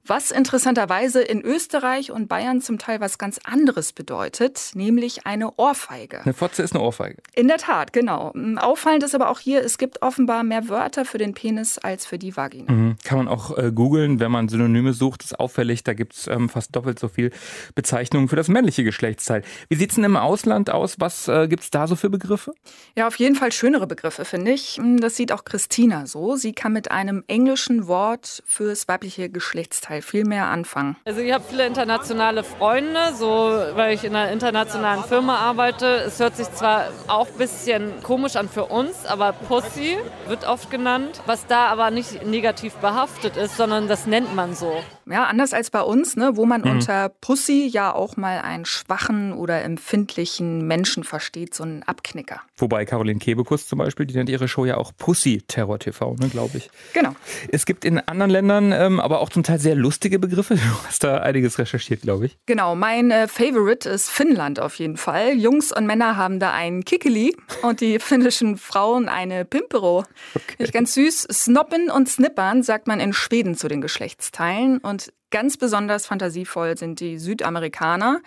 was 0.08 0.32
interessanterweise 0.32 1.22
in 1.22 1.42
Österreich 1.42 2.12
und 2.12 2.28
Bayern 2.28 2.62
zum 2.62 2.78
Teil 2.78 3.00
was 3.00 3.18
ganz 3.18 3.40
anderes 3.44 3.94
bedeutet, 3.94 4.72
nämlich 4.74 5.26
eine 5.26 5.56
Ohrfeige. 5.58 6.22
Eine 6.22 6.34
Fotze 6.34 6.64
ist 6.64 6.74
eine 6.74 6.84
Ohrfeige. 6.84 7.18
In 7.34 7.48
der 7.48 7.58
Tat, 7.58 7.94
genau. 7.94 8.34
Auffallend 8.58 9.04
ist 9.04 9.16
aber 9.16 9.30
auch 9.30 9.40
hier, 9.40 9.64
es 9.64 9.78
gibt 9.78 10.02
offenbar 10.02 10.44
mehr 10.44 10.70
Wörter 10.70 11.06
für 11.06 11.18
den 11.18 11.34
Penis 11.34 11.78
als 11.78 12.06
für 12.06 12.18
die 12.18 12.36
Vagina. 12.36 12.72
Mhm. 12.72 12.96
Kann 13.04 13.18
man 13.18 13.28
auch 13.28 13.58
äh, 13.58 13.72
googeln, 13.72 14.20
wenn 14.20 14.32
man 14.32 14.50
Synonyme 14.50 14.94
sucht, 14.94 15.24
ist 15.24 15.40
auffällig, 15.40 15.84
da 15.84 15.94
gibt 15.94 16.14
es 16.14 16.28
ähm, 16.28 16.50
fast 16.50 16.76
doppelt 16.76 17.00
so 17.00 17.08
viel 17.08 17.32
Bezeichnungen 17.76 18.28
für 18.28 18.36
das 18.36 18.48
männliche 18.48 18.84
Geschlechtsteil. 18.84 19.44
Wie 19.70 19.76
sieht 19.76 19.90
es 19.92 19.96
denn 19.96 20.04
im 20.04 20.18
Ausland 20.18 20.70
aus? 20.70 21.00
Was 21.00 21.28
äh, 21.28 21.48
gibt 21.48 21.64
es 21.64 21.72
da 21.72 21.88
so 21.88 21.96
für 21.96 22.10
Begriffe? 22.10 22.54
Ja, 22.96 23.08
auf 23.08 23.16
jeden 23.18 23.36
Fall 23.36 23.52
schönere 23.52 23.88
Begriffe, 23.88 24.26
finde 24.26 24.52
ich. 24.52 24.80
Das 25.00 25.16
sieht 25.16 25.32
auch 25.32 25.46
Christina 25.46 26.08
so. 26.08 26.36
Sie 26.36 26.54
kann 26.54 26.74
mit 26.74 26.92
einem 26.92 27.24
englischen 27.28 27.88
Wort 27.88 28.44
fürs 28.46 28.88
weibliche 28.88 29.30
Geschlechtsteil 29.30 29.97
Teil 29.98 30.02
viel 30.02 30.26
mehr 30.26 30.48
anfangen. 30.48 30.96
Also 31.06 31.22
ich 31.22 31.34
habe 31.34 31.44
viele 31.48 31.66
internationale 31.66 32.44
Freunde, 32.44 33.14
so 33.16 33.28
weil 33.76 33.94
ich 33.94 34.04
in 34.04 34.16
einer 34.16 34.32
internationalen 34.32 35.04
Firma 35.04 35.38
arbeite. 35.38 35.86
Es 36.06 36.20
hört 36.20 36.36
sich 36.36 36.52
zwar 36.54 36.86
auch 37.08 37.28
ein 37.28 37.38
bisschen 37.38 37.92
komisch 38.04 38.36
an 38.36 38.50
für 38.50 38.66
uns, 38.66 39.06
aber 39.06 39.34
Pussy 39.34 39.98
wird 40.28 40.48
oft 40.48 40.70
genannt, 40.70 41.22
was 41.26 41.48
da 41.48 41.68
aber 41.68 41.92
nicht 41.92 42.26
negativ 42.26 42.74
behaftet 42.76 43.38
ist, 43.38 43.58
sondern 43.58 43.88
das 43.88 44.08
nennt 44.08 44.36
man 44.36 44.56
so. 44.56 44.74
Ja, 45.10 45.26
anders 45.26 45.54
als 45.54 45.70
bei 45.70 45.82
uns, 45.82 46.18
ne, 46.18 46.32
wo 46.36 46.46
man 46.46 46.62
mhm. 46.62 46.72
unter 46.72 47.10
Pussy 47.10 47.68
ja 47.72 47.94
auch 47.94 48.18
mal 48.18 48.40
einen 48.40 48.66
schwachen 48.66 49.34
oder 49.34 49.62
empfindlichen 49.64 50.68
Menschen 50.68 51.04
versteht, 51.04 51.54
so 51.54 51.64
einen 51.64 51.84
Abknicker. 51.84 52.42
Wobei 52.58 52.86
Caroline 52.86 53.20
Kebekus 53.20 53.68
zum 53.68 53.80
Beispiel, 53.80 54.06
die 54.06 54.16
nennt 54.16 54.30
ihre 54.30 54.48
Show 54.48 54.66
ja 54.66 54.76
auch 54.78 54.92
Pussy 54.98 55.44
Terror 55.48 55.80
TV, 55.80 56.16
ne, 56.20 56.28
glaube 56.28 56.58
ich. 56.58 56.70
Genau. 56.94 57.16
Es 57.52 57.66
gibt 57.66 57.86
in 57.86 58.00
anderen 58.00 58.32
Ländern 58.32 58.74
ähm, 58.74 59.00
aber 59.00 59.20
auch 59.20 59.30
zum 59.30 59.44
Teil 59.44 59.60
sehr 59.60 59.76
lustige 59.76 59.87
Begriffe. 60.20 60.56
Du 60.68 60.88
hast 60.88 61.04
da 61.04 61.18
einiges 61.18 61.60
recherchiert, 61.60 62.02
glaube 62.02 62.28
ich. 62.28 62.38
Genau, 62.46 62.76
mein 62.76 63.12
äh, 63.12 63.28
Favorite 63.28 63.90
ist 63.90 64.10
Finnland 64.10 64.60
auf 64.60 64.76
jeden 64.76 64.98
Fall. 64.98 65.34
Jungs 65.34 65.72
und 65.72 65.86
Männer 65.86 66.18
haben 66.18 66.40
da 66.40 66.52
einen 66.52 66.84
Kikeli 66.84 67.36
und 67.62 67.82
die 67.82 68.00
finnischen 68.00 68.58
Frauen 68.58 69.08
eine 69.08 69.46
Pimpero. 69.46 70.06
Okay. 70.36 70.72
Ganz 70.72 70.94
süß. 70.94 71.28
Snoppen 71.32 71.90
und 71.90 72.10
Snippern 72.10 72.64
sagt 72.64 72.88
man 72.88 73.00
in 73.00 73.14
Schweden 73.14 73.56
zu 73.56 73.68
den 73.68 73.82
Geschlechtsteilen 73.82 74.80
und 74.80 75.14
ganz 75.30 75.58
besonders 75.58 76.06
fantasievoll 76.06 76.78
sind 76.78 77.00
die 77.00 77.18
Südamerikaner. 77.18 78.22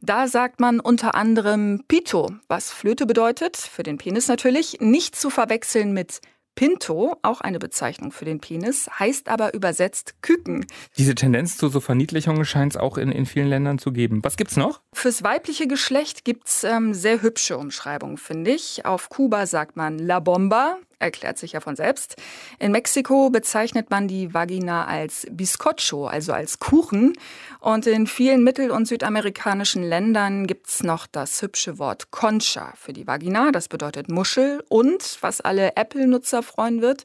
Da 0.00 0.28
sagt 0.28 0.60
man 0.60 0.80
unter 0.80 1.14
anderem 1.14 1.84
Pito, 1.86 2.30
was 2.48 2.70
Flöte 2.70 3.06
bedeutet, 3.06 3.56
für 3.56 3.82
den 3.82 3.98
Penis 3.98 4.28
natürlich, 4.28 4.80
nicht 4.80 5.14
zu 5.14 5.30
verwechseln 5.30 5.92
mit 5.92 6.20
Pinto, 6.60 7.16
auch 7.22 7.40
eine 7.40 7.58
Bezeichnung 7.58 8.12
für 8.12 8.26
den 8.26 8.38
Penis, 8.38 8.86
heißt 8.98 9.30
aber 9.30 9.54
übersetzt 9.54 10.16
Küken. 10.20 10.66
Diese 10.98 11.14
Tendenz 11.14 11.56
zu 11.56 11.70
so 11.70 11.80
Verniedlichungen 11.80 12.44
scheint 12.44 12.74
es 12.74 12.76
auch 12.76 12.98
in, 12.98 13.10
in 13.10 13.24
vielen 13.24 13.48
Ländern 13.48 13.78
zu 13.78 13.92
geben. 13.92 14.22
Was 14.22 14.36
gibt's 14.36 14.58
noch? 14.58 14.82
Fürs 14.92 15.22
weibliche 15.22 15.66
Geschlecht 15.66 16.22
gibt's 16.26 16.62
ähm, 16.62 16.92
sehr 16.92 17.22
hübsche 17.22 17.56
Umschreibungen, 17.56 18.18
finde 18.18 18.50
ich. 18.50 18.84
Auf 18.84 19.08
Kuba 19.08 19.46
sagt 19.46 19.76
man 19.76 19.98
La 19.98 20.20
Bomba, 20.20 20.76
erklärt 21.00 21.38
sich 21.38 21.52
ja 21.52 21.60
von 21.60 21.76
selbst. 21.76 22.16
In 22.58 22.72
Mexiko 22.72 23.30
bezeichnet 23.30 23.90
man 23.90 24.06
die 24.06 24.32
Vagina 24.32 24.86
als 24.86 25.26
Bizcocho, 25.30 26.06
also 26.06 26.32
als 26.32 26.58
Kuchen. 26.58 27.14
Und 27.58 27.86
in 27.86 28.06
vielen 28.06 28.44
mittel- 28.44 28.70
und 28.70 28.86
südamerikanischen 28.86 29.82
Ländern 29.82 30.46
gibt's 30.46 30.82
noch 30.82 31.06
das 31.06 31.42
hübsche 31.42 31.78
Wort 31.78 32.10
Concha 32.10 32.72
für 32.76 32.92
die 32.92 33.06
Vagina. 33.06 33.50
Das 33.50 33.68
bedeutet 33.68 34.08
Muschel. 34.08 34.62
Und, 34.68 35.18
was 35.20 35.40
alle 35.40 35.76
Apple-Nutzer 35.76 36.42
freuen 36.42 36.82
wird, 36.82 37.04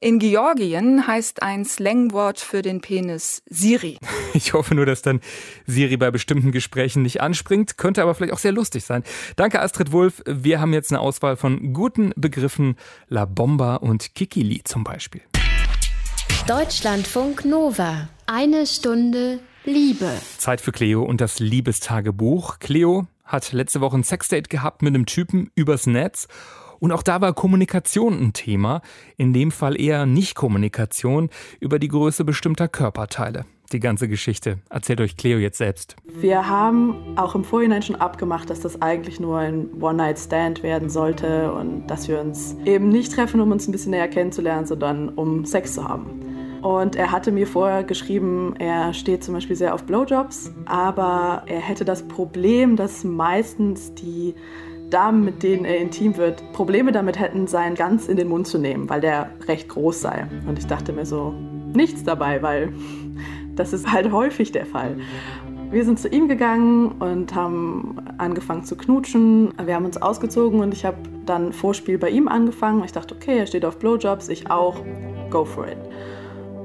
in 0.00 0.18
Georgien 0.18 1.06
heißt 1.06 1.42
ein 1.42 1.64
Slangwort 1.64 2.38
für 2.38 2.62
den 2.62 2.80
Penis 2.80 3.42
Siri. 3.46 3.98
Ich 4.34 4.52
hoffe 4.52 4.74
nur, 4.74 4.84
dass 4.84 5.00
dann 5.00 5.22
Siri 5.66 5.96
bei 5.96 6.10
bestimmten 6.10 6.52
Gesprächen 6.52 7.02
nicht 7.02 7.22
anspringt. 7.22 7.78
Könnte 7.78 8.02
aber 8.02 8.14
vielleicht 8.14 8.34
auch 8.34 8.38
sehr 8.38 8.52
lustig 8.52 8.84
sein. 8.84 9.02
Danke, 9.36 9.62
Astrid 9.62 9.92
Wulff. 9.92 10.22
Wir 10.26 10.60
haben 10.60 10.74
jetzt 10.74 10.92
eine 10.92 11.00
Auswahl 11.00 11.36
von 11.36 11.72
guten 11.72 12.12
Begriffen. 12.16 12.76
La 13.08 13.24
Bomba 13.36 13.76
und 13.76 14.16
Kikili 14.16 14.62
zum 14.64 14.82
Beispiel. 14.82 15.20
Deutschlandfunk 16.48 17.44
Nova. 17.44 18.08
Eine 18.26 18.66
Stunde 18.66 19.38
Liebe. 19.64 20.10
Zeit 20.38 20.60
für 20.60 20.72
Cleo 20.72 21.04
und 21.04 21.20
das 21.20 21.38
Liebestagebuch. 21.38 22.58
Cleo 22.58 23.06
hat 23.24 23.52
letzte 23.52 23.80
Woche 23.80 23.98
ein 23.98 24.04
Sexdate 24.04 24.48
gehabt 24.48 24.82
mit 24.82 24.94
einem 24.94 25.06
Typen 25.06 25.52
übers 25.54 25.86
Netz. 25.86 26.26
Und 26.80 26.92
auch 26.92 27.02
da 27.02 27.20
war 27.20 27.34
Kommunikation 27.34 28.20
ein 28.20 28.32
Thema. 28.32 28.80
In 29.16 29.32
dem 29.32 29.52
Fall 29.52 29.80
eher 29.80 30.06
Nicht-Kommunikation 30.06 31.30
über 31.60 31.78
die 31.78 31.88
Größe 31.88 32.24
bestimmter 32.24 32.68
Körperteile 32.68 33.44
die 33.72 33.80
ganze 33.80 34.08
Geschichte? 34.08 34.58
Erzählt 34.70 35.00
euch 35.00 35.16
Cleo 35.16 35.38
jetzt 35.38 35.58
selbst. 35.58 35.96
Wir 36.06 36.48
haben 36.48 37.16
auch 37.16 37.34
im 37.34 37.44
Vorhinein 37.44 37.82
schon 37.82 37.96
abgemacht, 37.96 38.50
dass 38.50 38.60
das 38.60 38.80
eigentlich 38.82 39.20
nur 39.20 39.38
ein 39.38 39.68
One-Night-Stand 39.80 40.62
werden 40.62 40.88
sollte 40.88 41.52
und 41.52 41.86
dass 41.88 42.08
wir 42.08 42.20
uns 42.20 42.56
eben 42.64 42.88
nicht 42.88 43.12
treffen, 43.12 43.40
um 43.40 43.50
uns 43.52 43.68
ein 43.68 43.72
bisschen 43.72 43.90
näher 43.90 44.08
kennenzulernen, 44.08 44.66
sondern 44.66 45.08
um 45.10 45.44
Sex 45.44 45.74
zu 45.74 45.88
haben. 45.88 46.26
Und 46.62 46.96
er 46.96 47.12
hatte 47.12 47.30
mir 47.30 47.46
vorher 47.46 47.84
geschrieben, 47.84 48.54
er 48.58 48.92
steht 48.92 49.22
zum 49.22 49.34
Beispiel 49.34 49.54
sehr 49.54 49.74
auf 49.74 49.84
Blowjobs, 49.84 50.52
aber 50.64 51.42
er 51.46 51.60
hätte 51.60 51.84
das 51.84 52.02
Problem, 52.08 52.74
dass 52.76 53.04
meistens 53.04 53.94
die 53.94 54.34
Damen, 54.90 55.24
mit 55.24 55.42
denen 55.42 55.64
er 55.64 55.78
intim 55.78 56.16
wird, 56.16 56.42
Probleme 56.52 56.92
damit 56.92 57.18
hätten, 57.18 57.46
seinen 57.46 57.74
ganz 57.74 58.08
in 58.08 58.16
den 58.16 58.28
Mund 58.28 58.46
zu 58.46 58.58
nehmen, 58.58 58.88
weil 58.88 59.00
der 59.00 59.30
recht 59.46 59.68
groß 59.68 60.00
sei. 60.00 60.26
Und 60.46 60.58
ich 60.58 60.66
dachte 60.66 60.92
mir 60.92 61.06
so, 61.06 61.34
nichts 61.74 62.04
dabei, 62.04 62.42
weil 62.42 62.72
das 63.56 63.72
ist 63.72 63.90
halt 63.90 64.12
häufig 64.12 64.52
der 64.52 64.66
Fall. 64.66 64.96
Wir 65.70 65.84
sind 65.84 65.98
zu 65.98 66.08
ihm 66.08 66.28
gegangen 66.28 66.92
und 67.00 67.34
haben 67.34 67.96
angefangen 68.18 68.62
zu 68.62 68.76
knutschen. 68.76 69.52
Wir 69.64 69.74
haben 69.74 69.84
uns 69.84 70.00
ausgezogen 70.00 70.60
und 70.60 70.72
ich 70.72 70.84
habe 70.84 70.98
dann 71.24 71.52
Vorspiel 71.52 71.98
bei 71.98 72.10
ihm 72.10 72.28
angefangen. 72.28 72.84
Ich 72.84 72.92
dachte, 72.92 73.16
okay, 73.16 73.38
er 73.38 73.46
steht 73.46 73.64
auf 73.64 73.78
Blowjobs, 73.78 74.28
ich 74.28 74.48
auch, 74.48 74.76
go 75.30 75.44
for 75.44 75.66
it. 75.66 75.78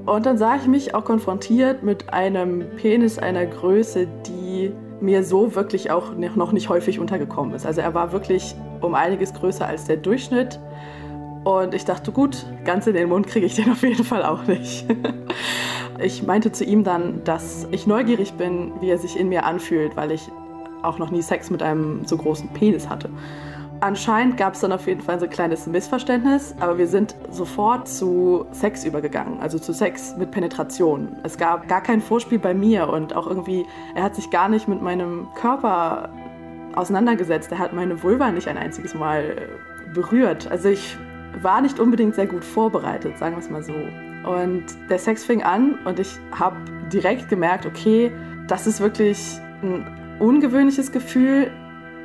Und 0.06 0.26
dann 0.26 0.38
sah 0.38 0.56
ich 0.56 0.68
mich 0.68 0.94
auch 0.94 1.06
konfrontiert 1.06 1.84
mit 1.84 2.14
einem 2.14 2.64
Penis 2.76 3.18
einer 3.18 3.46
Größe, 3.46 4.08
die 4.28 4.72
mir 5.00 5.24
so 5.24 5.56
wirklich 5.56 5.90
auch 5.90 6.14
noch 6.16 6.52
nicht 6.52 6.70
häufig 6.70 7.00
untergekommen 7.00 7.56
ist. 7.56 7.66
Also 7.66 7.82
er 7.82 7.94
war 7.94 8.12
wirklich 8.12 8.56
um 8.82 8.94
einiges 8.94 9.34
größer 9.34 9.66
als 9.66 9.86
der 9.86 9.98
Durchschnitt. 9.98 10.60
Und 11.44 11.74
ich 11.74 11.86
dachte, 11.86 12.12
gut, 12.12 12.46
ganz 12.66 12.86
in 12.86 12.94
den 12.94 13.10
Mund 13.10 13.28
kriege 13.28 13.46
ich 13.46 13.56
den 13.56 13.72
auf 13.72 13.82
jeden 13.82 14.04
Fall 14.04 14.24
auch 14.24 14.46
nicht. 14.46 14.86
Ich 16.04 16.24
meinte 16.24 16.52
zu 16.52 16.64
ihm 16.64 16.84
dann, 16.84 17.24
dass 17.26 17.68
ich 17.70 17.86
neugierig 17.86 18.34
bin, 18.34 18.72
wie 18.82 18.90
er 18.90 18.98
sich 18.98 19.20
in 19.20 19.30
mir 19.30 19.46
anfühlt, 19.46 19.96
weil 19.96 20.12
ich 20.12 20.32
auch 20.82 20.98
noch 20.98 21.12
nie 21.12 21.22
Sex 21.22 21.52
mit 21.52 21.62
einem 21.62 22.06
so 22.06 22.18
großen 22.18 22.50
Penis 22.50 22.90
hatte. 22.90 23.10
Anscheinend 23.82 24.38
gab 24.38 24.54
es 24.54 24.62
dann 24.62 24.72
auf 24.72 24.88
jeden 24.88 25.02
Fall 25.02 25.20
so 25.20 25.26
ein 25.26 25.32
kleines 25.32 25.68
Missverständnis, 25.68 26.56
aber 26.60 26.78
wir 26.78 26.88
sind 26.88 27.16
sofort 27.30 27.88
zu 27.88 28.46
Sex 28.52 28.84
übergegangen, 28.84 29.40
also 29.42 29.60
zu 29.60 29.74
Sex 29.74 30.16
mit 30.18 30.32
Penetration. 30.32 31.16
Es 31.24 31.38
gab 31.38 31.68
gar 31.68 31.82
kein 31.82 32.02
Vorspiel 32.02 32.40
bei 32.40 32.54
mir 32.54 32.90
und 32.90 33.16
auch 33.16 33.28
irgendwie, 33.28 33.66
er 33.94 34.04
hat 34.04 34.16
sich 34.16 34.30
gar 34.32 34.50
nicht 34.50 34.68
mit 34.68 34.82
meinem 34.82 35.28
Körper 35.36 36.10
auseinandergesetzt. 36.76 37.52
Er 37.52 37.60
hat 37.60 37.74
meine 37.74 38.02
Vulva 38.02 38.32
nicht 38.32 38.48
ein 38.48 38.58
einziges 38.58 38.96
Mal 38.96 39.36
berührt. 39.94 40.50
Also 40.50 40.70
ich 40.70 40.98
war 41.42 41.62
nicht 41.62 41.80
unbedingt 41.80 42.16
sehr 42.16 42.28
gut 42.28 42.44
vorbereitet, 42.44 43.18
sagen 43.18 43.36
wir 43.36 43.40
es 43.40 43.50
mal 43.50 43.64
so. 43.64 43.74
Und 44.30 44.66
der 44.90 45.00
Sex 45.00 45.24
fing 45.24 45.44
an 45.44 45.80
und 45.86 46.00
ich 46.00 46.20
habe 46.38 46.58
direkt 46.92 47.30
gemerkt, 47.30 47.66
okay, 47.66 48.12
das 48.48 48.68
ist 48.68 48.80
wirklich 48.80 49.40
ein 49.64 49.86
ungewöhnliches 50.20 50.92
Gefühl 50.92 51.50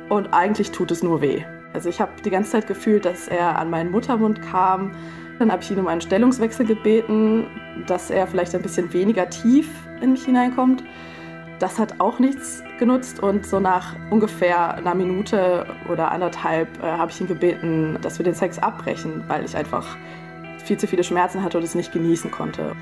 und 0.09 0.33
eigentlich 0.33 0.71
tut 0.71 0.91
es 0.91 1.03
nur 1.03 1.21
weh. 1.21 1.43
Also 1.73 1.89
ich 1.89 2.01
habe 2.01 2.11
die 2.23 2.29
ganze 2.29 2.51
Zeit 2.51 2.67
gefühlt, 2.67 3.05
dass 3.05 3.27
er 3.27 3.59
an 3.59 3.69
meinen 3.69 3.91
Muttermund 3.91 4.41
kam. 4.41 4.91
Dann 5.37 5.51
habe 5.51 5.61
ich 5.61 5.69
ihn 5.69 5.79
um 5.79 5.87
einen 5.87 6.01
Stellungswechsel 6.01 6.65
gebeten, 6.65 7.45
dass 7.85 8.09
er 8.09 8.25
vielleicht 8.25 8.55
ein 8.55 8.61
bisschen 8.61 8.91
weniger 8.93 9.29
tief 9.29 9.69
in 10.01 10.13
mich 10.13 10.25
hineinkommt. 10.25 10.83
Das 11.59 11.77
hat 11.77 11.99
auch 11.99 12.17
nichts 12.17 12.63
genutzt 12.77 13.21
und 13.21 13.45
so 13.45 13.59
nach 13.59 13.95
ungefähr 14.09 14.75
einer 14.75 14.95
Minute 14.95 15.65
oder 15.89 16.11
anderthalb 16.11 16.67
äh, 16.83 16.87
habe 16.87 17.11
ich 17.11 17.19
ihn 17.21 17.27
gebeten, 17.27 17.97
dass 18.01 18.19
wir 18.19 18.23
den 18.23 18.35
Sex 18.35 18.59
abbrechen, 18.59 19.23
weil 19.27 19.43
ich 19.45 19.55
einfach 19.55 19.97
viel 20.63 20.77
zu 20.77 20.87
viele 20.87 21.03
Schmerzen 21.03 21.43
hatte 21.43 21.57
und 21.57 21.63
es 21.63 21.75
nicht 21.75 21.91
genießen 21.91 22.31
konnte. 22.31 22.73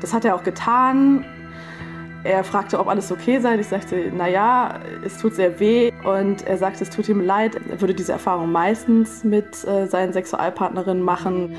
Das 0.00 0.12
hat 0.12 0.24
er 0.24 0.34
auch 0.34 0.42
getan. 0.42 1.24
Er 2.24 2.42
fragte, 2.42 2.78
ob 2.78 2.88
alles 2.88 3.12
okay 3.12 3.38
sei. 3.38 3.58
Ich 3.58 3.68
sagte, 3.68 4.10
naja, 4.10 4.80
es 5.04 5.18
tut 5.18 5.34
sehr 5.34 5.60
weh. 5.60 5.92
Und 6.04 6.46
er 6.46 6.56
sagte, 6.56 6.82
es 6.82 6.90
tut 6.90 7.08
ihm 7.08 7.20
leid. 7.20 7.56
Er 7.70 7.80
würde 7.80 7.94
diese 7.94 8.12
Erfahrung 8.12 8.50
meistens 8.50 9.24
mit 9.24 9.62
äh, 9.66 9.86
seinen 9.86 10.12
Sexualpartnerinnen 10.12 11.02
machen. 11.02 11.56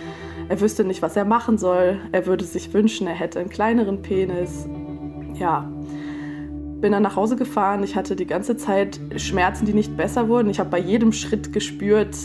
Er 0.50 0.60
wüsste 0.60 0.84
nicht, 0.84 1.02
was 1.02 1.16
er 1.16 1.26
machen 1.26 1.58
soll. 1.58 2.00
Er 2.12 2.26
würde 2.26 2.44
sich 2.44 2.74
wünschen, 2.74 3.08
er 3.08 3.14
hätte 3.14 3.40
einen 3.40 3.50
kleineren 3.50 4.02
Penis. 4.02 4.68
Ja, 5.34 5.70
bin 6.82 6.92
dann 6.92 7.04
nach 7.04 7.16
Hause 7.16 7.36
gefahren. 7.36 7.84
Ich 7.84 7.96
hatte 7.96 8.16
die 8.16 8.28
ganze 8.28 8.58
Zeit 8.58 9.00
Schmerzen, 9.18 9.66
die 9.66 9.74
nicht 9.74 9.96
besser 9.96 10.30
wurden. 10.30 10.50
Ich 10.50 10.60
habe 10.60 10.70
bei 10.70 10.80
jedem 10.80 11.12
Schritt 11.12 11.54
gespürt, 11.54 12.16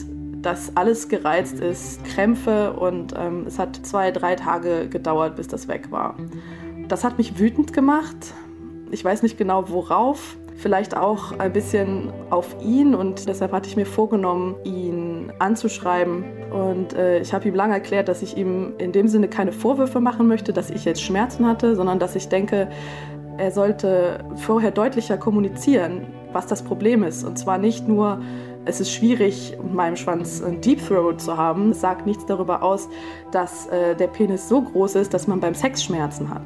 dass 0.42 0.76
alles 0.76 1.08
gereizt 1.08 1.60
ist, 1.60 2.02
Krämpfe 2.04 2.72
und 2.72 3.14
ähm, 3.16 3.44
es 3.46 3.58
hat 3.58 3.76
zwei, 3.82 4.10
drei 4.10 4.36
Tage 4.36 4.88
gedauert, 4.88 5.36
bis 5.36 5.48
das 5.48 5.68
weg 5.68 5.90
war. 5.90 6.16
Das 6.88 7.04
hat 7.04 7.18
mich 7.18 7.38
wütend 7.38 7.72
gemacht. 7.72 8.34
Ich 8.90 9.04
weiß 9.04 9.22
nicht 9.22 9.38
genau 9.38 9.68
worauf. 9.68 10.36
Vielleicht 10.56 10.94
auch 10.94 11.38
ein 11.38 11.52
bisschen 11.52 12.12
auf 12.28 12.56
ihn 12.62 12.94
und 12.94 13.28
deshalb 13.28 13.52
hatte 13.52 13.68
ich 13.68 13.76
mir 13.76 13.86
vorgenommen, 13.86 14.56
ihn 14.64 15.32
anzuschreiben. 15.38 16.24
Und 16.50 16.92
äh, 16.92 17.20
ich 17.20 17.32
habe 17.32 17.48
ihm 17.48 17.54
lange 17.54 17.72
erklärt, 17.72 18.08
dass 18.08 18.20
ich 18.20 18.36
ihm 18.36 18.74
in 18.76 18.92
dem 18.92 19.08
Sinne 19.08 19.28
keine 19.28 19.52
Vorwürfe 19.52 20.00
machen 20.00 20.26
möchte, 20.26 20.52
dass 20.52 20.68
ich 20.68 20.84
jetzt 20.84 21.02
Schmerzen 21.02 21.46
hatte, 21.46 21.76
sondern 21.76 21.98
dass 21.98 22.14
ich 22.14 22.28
denke, 22.28 22.68
er 23.40 23.50
sollte 23.50 24.22
vorher 24.36 24.70
deutlicher 24.70 25.16
kommunizieren, 25.16 26.06
was 26.32 26.46
das 26.46 26.62
Problem 26.62 27.02
ist. 27.02 27.24
Und 27.24 27.38
zwar 27.38 27.56
nicht 27.56 27.88
nur, 27.88 28.20
es 28.66 28.80
ist 28.80 28.92
schwierig, 28.92 29.56
mit 29.62 29.72
meinem 29.72 29.96
Schwanz 29.96 30.42
ein 30.42 30.60
Deep 30.60 30.86
Throat 30.86 31.22
zu 31.22 31.36
haben. 31.36 31.70
Es 31.70 31.80
sagt 31.80 32.06
nichts 32.06 32.26
darüber 32.26 32.62
aus, 32.62 32.88
dass 33.32 33.66
äh, 33.68 33.96
der 33.96 34.08
Penis 34.08 34.48
so 34.48 34.60
groß 34.60 34.96
ist, 34.96 35.14
dass 35.14 35.26
man 35.26 35.40
beim 35.40 35.54
Sex 35.54 35.82
Schmerzen 35.82 36.28
hat. 36.28 36.42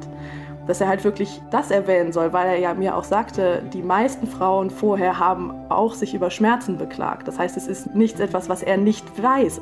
Dass 0.67 0.79
er 0.79 0.87
halt 0.87 1.03
wirklich 1.03 1.41
das 1.51 1.69
erwähnen 1.69 2.13
soll, 2.13 2.31
weil 2.31 2.47
er 2.47 2.59
ja 2.59 2.73
mir 2.73 2.95
auch 2.95 3.03
sagte, 3.03 3.61
die 3.73 3.83
meisten 3.83 4.25
Frauen 4.25 4.69
vorher 4.69 5.19
haben 5.19 5.53
auch 5.69 5.93
sich 5.93 6.15
über 6.15 6.31
Schmerzen 6.31 6.77
beklagt. 6.77 7.27
Das 7.27 7.37
heißt, 7.37 7.57
es 7.57 7.67
ist 7.67 7.93
nichts 7.93 8.21
etwas, 8.21 8.47
was 8.47 8.63
er 8.63 8.77
nicht 8.77 9.21
weiß 9.21 9.61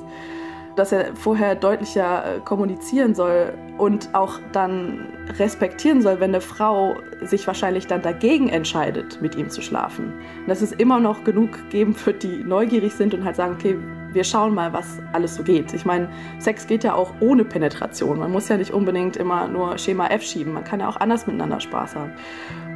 dass 0.76 0.92
er 0.92 1.16
vorher 1.16 1.56
deutlicher 1.56 2.38
äh, 2.38 2.40
kommunizieren 2.40 3.14
soll 3.16 3.54
und 3.78 4.10
auch 4.14 4.40
dann 4.52 5.08
respektieren 5.38 6.02
soll, 6.02 6.20
wenn 6.20 6.32
eine 6.32 6.42
Frau 6.42 6.96
sich 7.22 7.46
wahrscheinlich 7.48 7.88
dann 7.88 8.02
dagegen 8.02 8.50
entscheidet, 8.50 9.22
mit 9.22 9.36
ihm 9.36 9.50
zu 9.50 9.62
schlafen. 9.62 10.14
Und 10.42 10.48
dass 10.48 10.62
es 10.62 10.72
immer 10.72 11.00
noch 11.00 11.24
genug 11.24 11.70
geben 11.70 11.96
wird, 12.06 12.24
die 12.24 12.44
neugierig 12.44 12.94
sind 12.94 13.14
und 13.14 13.24
halt 13.24 13.36
sagen, 13.36 13.54
okay, 13.54 13.78
wir 14.14 14.24
schauen 14.24 14.54
mal, 14.54 14.72
was 14.74 15.00
alles 15.12 15.36
so 15.36 15.44
geht. 15.44 15.74
Ich 15.74 15.86
meine, 15.86 16.08
Sex 16.40 16.68
geht 16.68 16.84
ja 16.84 16.94
auch 16.94 17.14
ohne 17.20 17.44
Penetration. 17.44 18.20
Man 18.20 18.32
muss 18.32 18.48
ja 18.48 18.58
nicht 18.58 18.72
unbedingt 18.72 19.18
immer 19.18 19.48
nur 19.48 19.78
Schema 19.80 20.08
F 20.08 20.22
schieben. 20.22 20.54
Man 20.54 20.64
kann 20.64 20.80
ja 20.80 20.88
auch 20.88 20.98
anders 20.98 21.26
miteinander 21.26 21.60
Spaß 21.60 21.96
haben. 21.96 22.14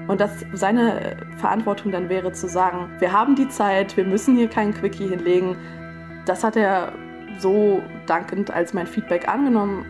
Und 0.07 0.21
dass 0.21 0.45
seine 0.53 1.17
Verantwortung 1.37 1.91
dann 1.91 2.09
wäre 2.09 2.31
zu 2.31 2.47
sagen, 2.47 2.89
wir 2.99 3.11
haben 3.11 3.35
die 3.35 3.49
Zeit, 3.49 3.97
wir 3.97 4.05
müssen 4.05 4.35
hier 4.35 4.47
keinen 4.47 4.73
Quickie 4.73 5.07
hinlegen. 5.07 5.57
Das 6.25 6.43
hat 6.43 6.55
er 6.55 6.93
so 7.39 7.81
dankend 8.05 8.51
als 8.51 8.73
mein 8.73 8.87
Feedback 8.87 9.27
angenommen. 9.27 9.85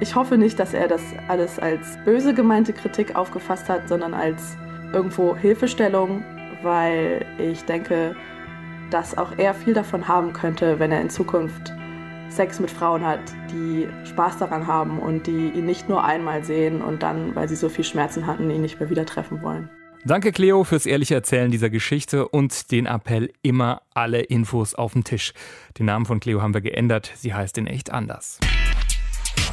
Ich 0.00 0.14
hoffe 0.14 0.38
nicht, 0.38 0.58
dass 0.58 0.74
er 0.74 0.88
das 0.88 1.02
alles 1.28 1.58
als 1.58 1.98
böse 2.04 2.34
gemeinte 2.34 2.72
Kritik 2.72 3.16
aufgefasst 3.16 3.68
hat, 3.68 3.88
sondern 3.88 4.14
als 4.14 4.56
irgendwo 4.92 5.36
Hilfestellung, 5.36 6.24
weil 6.62 7.24
ich 7.38 7.64
denke, 7.64 8.14
dass 8.90 9.18
auch 9.18 9.32
er 9.36 9.54
viel 9.54 9.74
davon 9.74 10.08
haben 10.08 10.32
könnte, 10.32 10.78
wenn 10.78 10.92
er 10.92 11.00
in 11.00 11.10
Zukunft 11.10 11.72
Sex 12.30 12.60
mit 12.60 12.70
Frauen 12.70 13.04
hat, 13.04 13.20
die 13.50 13.88
Spaß 14.04 14.38
daran 14.38 14.66
haben 14.66 14.98
und 14.98 15.26
die 15.26 15.50
ihn 15.50 15.64
nicht 15.64 15.88
nur 15.88 16.04
einmal 16.04 16.44
sehen 16.44 16.82
und 16.82 17.02
dann, 17.02 17.34
weil 17.34 17.48
sie 17.48 17.56
so 17.56 17.68
viel 17.68 17.84
Schmerzen 17.84 18.26
hatten, 18.26 18.50
ihn 18.50 18.62
nicht 18.62 18.78
mehr 18.78 18.90
wieder 18.90 19.06
treffen 19.06 19.42
wollen. 19.42 19.70
Danke, 20.04 20.32
Cleo, 20.32 20.64
fürs 20.64 20.86
ehrliche 20.86 21.14
Erzählen 21.14 21.50
dieser 21.50 21.70
Geschichte 21.70 22.28
und 22.28 22.70
den 22.70 22.86
Appell, 22.86 23.30
immer 23.42 23.82
alle 23.92 24.20
Infos 24.20 24.74
auf 24.74 24.92
den 24.92 25.04
Tisch. 25.04 25.32
Den 25.78 25.86
Namen 25.86 26.06
von 26.06 26.20
Cleo 26.20 26.40
haben 26.40 26.54
wir 26.54 26.60
geändert. 26.60 27.12
Sie 27.16 27.34
heißt 27.34 27.58
in 27.58 27.66
echt 27.66 27.90
anders. 27.90 28.38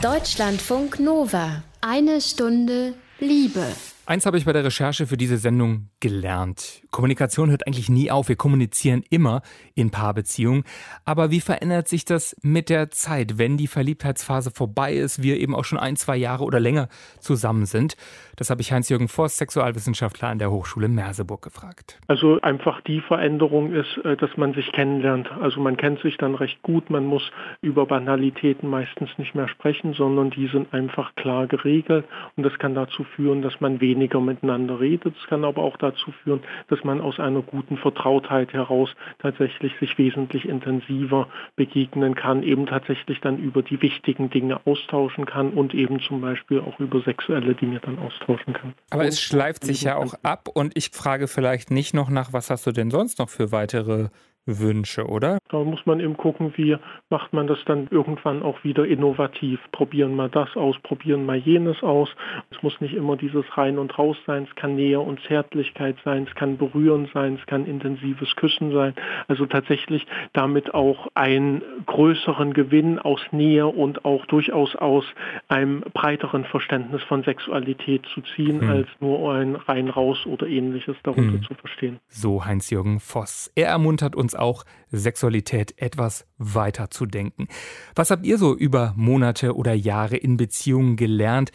Deutschlandfunk 0.01 0.99
Nova. 0.99 1.63
Eine 1.81 2.21
Stunde 2.21 2.93
Liebe. 3.19 3.65
Eins 4.07 4.27
habe 4.27 4.37
ich 4.37 4.45
bei 4.45 4.53
der 4.53 4.63
Recherche 4.63 5.07
für 5.07 5.17
diese 5.17 5.37
Sendung 5.37 5.89
gelernt. 5.99 6.83
Kommunikation 6.91 7.49
hört 7.49 7.65
eigentlich 7.65 7.89
nie 7.89 8.11
auf. 8.11 8.29
Wir 8.29 8.35
kommunizieren 8.35 9.01
immer 9.09 9.41
in 9.73 9.89
Paarbeziehungen. 9.89 10.63
Aber 11.05 11.31
wie 11.31 11.39
verändert 11.39 11.87
sich 11.87 12.05
das 12.05 12.35
mit 12.43 12.69
der 12.69 12.91
Zeit, 12.91 13.39
wenn 13.39 13.57
die 13.57 13.65
Verliebtheitsphase 13.65 14.51
vorbei 14.51 14.93
ist, 14.93 15.23
wir 15.23 15.39
eben 15.39 15.55
auch 15.55 15.65
schon 15.65 15.79
ein, 15.79 15.95
zwei 15.95 16.17
Jahre 16.17 16.43
oder 16.43 16.59
länger 16.59 16.87
zusammen 17.19 17.65
sind? 17.65 17.97
Das 18.35 18.51
habe 18.51 18.61
ich 18.61 18.71
Heinz-Jürgen 18.71 19.07
Forst, 19.07 19.37
Sexualwissenschaftler 19.37 20.27
an 20.27 20.37
der 20.37 20.51
Hochschule 20.51 20.87
Merseburg, 20.87 21.41
gefragt. 21.41 21.97
Also 22.07 22.39
einfach 22.41 22.81
die 22.81 23.01
Veränderung 23.01 23.73
ist, 23.73 23.97
äh, 24.03 24.15
dass 24.17 24.37
man 24.37 24.53
sich 24.53 24.71
kennenlernt. 24.71 25.31
Also 25.41 25.59
man 25.61 25.77
kennt 25.77 26.01
sich 26.01 26.17
dann 26.17 26.35
recht 26.35 26.61
gut. 26.61 26.91
Man 26.91 27.05
muss 27.05 27.31
über 27.61 27.87
Banalitäten 27.87 28.69
meistens 28.69 29.09
nicht 29.17 29.33
mehr 29.33 29.47
sprechen, 29.47 29.93
sondern 29.93 30.29
die 30.29 30.47
sind 30.47 30.73
einfach 30.75 31.15
klar 31.15 31.47
geregelt. 31.47 32.05
Und 32.35 32.43
das 32.43 32.59
kann 32.59 32.75
dazu 32.75 33.03
führen, 33.03 33.41
dass 33.41 33.59
man 33.61 33.81
weniger 33.81 33.94
weniger 33.95 34.19
miteinander 34.19 34.79
redet. 34.79 35.15
Es 35.19 35.27
kann 35.27 35.43
aber 35.43 35.63
auch 35.63 35.77
dazu 35.77 36.11
führen, 36.23 36.41
dass 36.67 36.83
man 36.83 37.01
aus 37.01 37.19
einer 37.19 37.41
guten 37.41 37.77
Vertrautheit 37.77 38.53
heraus 38.53 38.89
tatsächlich 39.19 39.73
sich 39.79 39.97
wesentlich 39.97 40.47
intensiver 40.47 41.27
begegnen 41.55 42.15
kann, 42.15 42.43
eben 42.43 42.65
tatsächlich 42.65 43.21
dann 43.21 43.37
über 43.37 43.63
die 43.63 43.81
wichtigen 43.81 44.29
Dinge 44.29 44.59
austauschen 44.65 45.25
kann 45.25 45.51
und 45.51 45.73
eben 45.73 45.99
zum 46.01 46.21
Beispiel 46.21 46.59
auch 46.59 46.79
über 46.79 47.01
sexuelle 47.01 47.55
Dinge 47.55 47.79
dann 47.79 47.97
austauschen 47.99 48.53
kann. 48.53 48.73
Aber 48.89 49.05
es 49.05 49.21
schleift 49.21 49.63
sich 49.63 49.83
ja 49.83 49.95
auch 49.95 50.13
ab 50.23 50.49
und 50.53 50.73
ich 50.75 50.89
frage 50.89 51.27
vielleicht 51.27 51.71
nicht 51.71 51.93
noch 51.93 52.09
nach, 52.09 52.33
was 52.33 52.49
hast 52.49 52.67
du 52.67 52.71
denn 52.71 52.91
sonst 52.91 53.19
noch 53.19 53.29
für 53.29 53.51
weitere 53.51 54.09
Wünsche, 54.45 55.07
oder? 55.07 55.39
Da 55.49 55.63
muss 55.63 55.85
man 55.85 55.99
eben 55.99 56.17
gucken, 56.17 56.53
wie 56.55 56.77
macht 57.09 57.33
man 57.33 57.47
das 57.47 57.57
dann 57.65 57.87
irgendwann 57.89 58.43
auch 58.43 58.63
wieder 58.63 58.85
innovativ. 58.85 59.59
Probieren 59.71 60.15
mal 60.15 60.29
das 60.29 60.55
aus, 60.55 60.75
probieren 60.83 61.25
mal 61.25 61.37
jenes 61.37 61.81
aus. 61.81 62.09
Es 62.51 62.61
muss 62.61 62.79
nicht 62.79 62.93
immer 62.93 63.17
dieses 63.17 63.45
Rein 63.57 63.79
und 63.79 63.97
Raus 63.97 64.17
sein, 64.27 64.47
es 64.49 64.55
kann 64.55 64.75
Nähe 64.75 64.99
und 64.99 65.19
Zärtlichkeit 65.27 65.95
sein, 66.05 66.27
es 66.29 66.35
kann 66.35 66.57
Berühren 66.57 67.09
sein, 67.13 67.39
es 67.39 67.45
kann 67.47 67.65
intensives 67.65 68.35
Küssen 68.35 68.71
sein. 68.71 68.93
Also 69.27 69.45
tatsächlich 69.45 70.05
damit 70.33 70.73
auch 70.73 71.07
einen 71.15 71.63
größeren 71.87 72.53
Gewinn 72.53 72.99
aus 72.99 73.21
Nähe 73.31 73.67
und 73.67 74.05
auch 74.05 74.25
durchaus 74.27 74.75
aus 74.75 75.05
einem 75.47 75.81
breiteren 75.93 76.45
Verständnis 76.45 77.01
von 77.03 77.23
Sexualität 77.23 78.05
zu 78.13 78.21
ziehen, 78.35 78.61
hm. 78.61 78.69
als 78.69 78.87
nur 78.99 79.33
ein 79.33 79.55
Rein 79.55 79.89
raus 79.89 80.25
oder 80.25 80.47
ähnliches 80.47 80.95
darunter 81.03 81.33
hm. 81.33 81.43
zu 81.43 81.53
verstehen. 81.55 81.99
So 82.09 82.45
Heinz-Jürgen 82.45 82.99
Voss. 82.99 83.51
Er 83.55 83.69
ermuntert 83.69 84.15
uns 84.15 84.34
auch, 84.35 84.65
Sexualität 84.91 85.73
etwas 85.77 86.25
weiter 86.37 86.89
zu 86.89 87.05
denken. 87.05 87.47
Was 87.95 88.11
habt 88.11 88.25
ihr 88.25 88.37
so 88.37 88.55
über 88.55 88.93
Monate 88.95 89.55
oder 89.55 89.73
Jahre 89.73 90.17
in 90.17 90.37
Beziehungen 90.37 90.95
gelernt? 90.95 91.51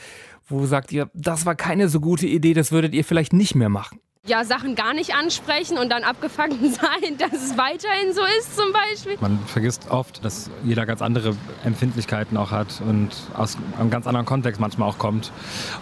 Wo 0.46 0.66
sagt 0.66 0.92
ihr, 0.92 1.10
das 1.14 1.46
war 1.46 1.54
keine 1.54 1.88
so 1.88 2.00
gute 2.00 2.26
Idee, 2.26 2.54
das 2.54 2.72
würdet 2.72 2.94
ihr 2.94 3.04
vielleicht 3.04 3.32
nicht 3.32 3.54
mehr 3.54 3.68
machen? 3.68 4.00
Ja, 4.26 4.44
Sachen 4.44 4.74
gar 4.74 4.92
nicht 4.92 5.14
ansprechen 5.14 5.78
und 5.78 5.88
dann 5.88 6.04
abgefangen 6.04 6.58
sein, 6.72 7.16
dass 7.18 7.32
es 7.32 7.56
weiterhin 7.56 8.12
so 8.12 8.20
ist 8.38 8.54
zum 8.54 8.70
Beispiel. 8.72 9.16
Man 9.20 9.38
vergisst 9.46 9.90
oft, 9.90 10.22
dass 10.22 10.50
jeder 10.62 10.84
ganz 10.84 11.00
andere 11.00 11.34
Empfindlichkeiten 11.64 12.36
auch 12.36 12.50
hat 12.50 12.82
und 12.86 13.08
aus 13.34 13.56
einem 13.78 13.88
ganz 13.88 14.06
anderen 14.06 14.26
Kontext 14.26 14.60
manchmal 14.60 14.90
auch 14.90 14.98
kommt 14.98 15.32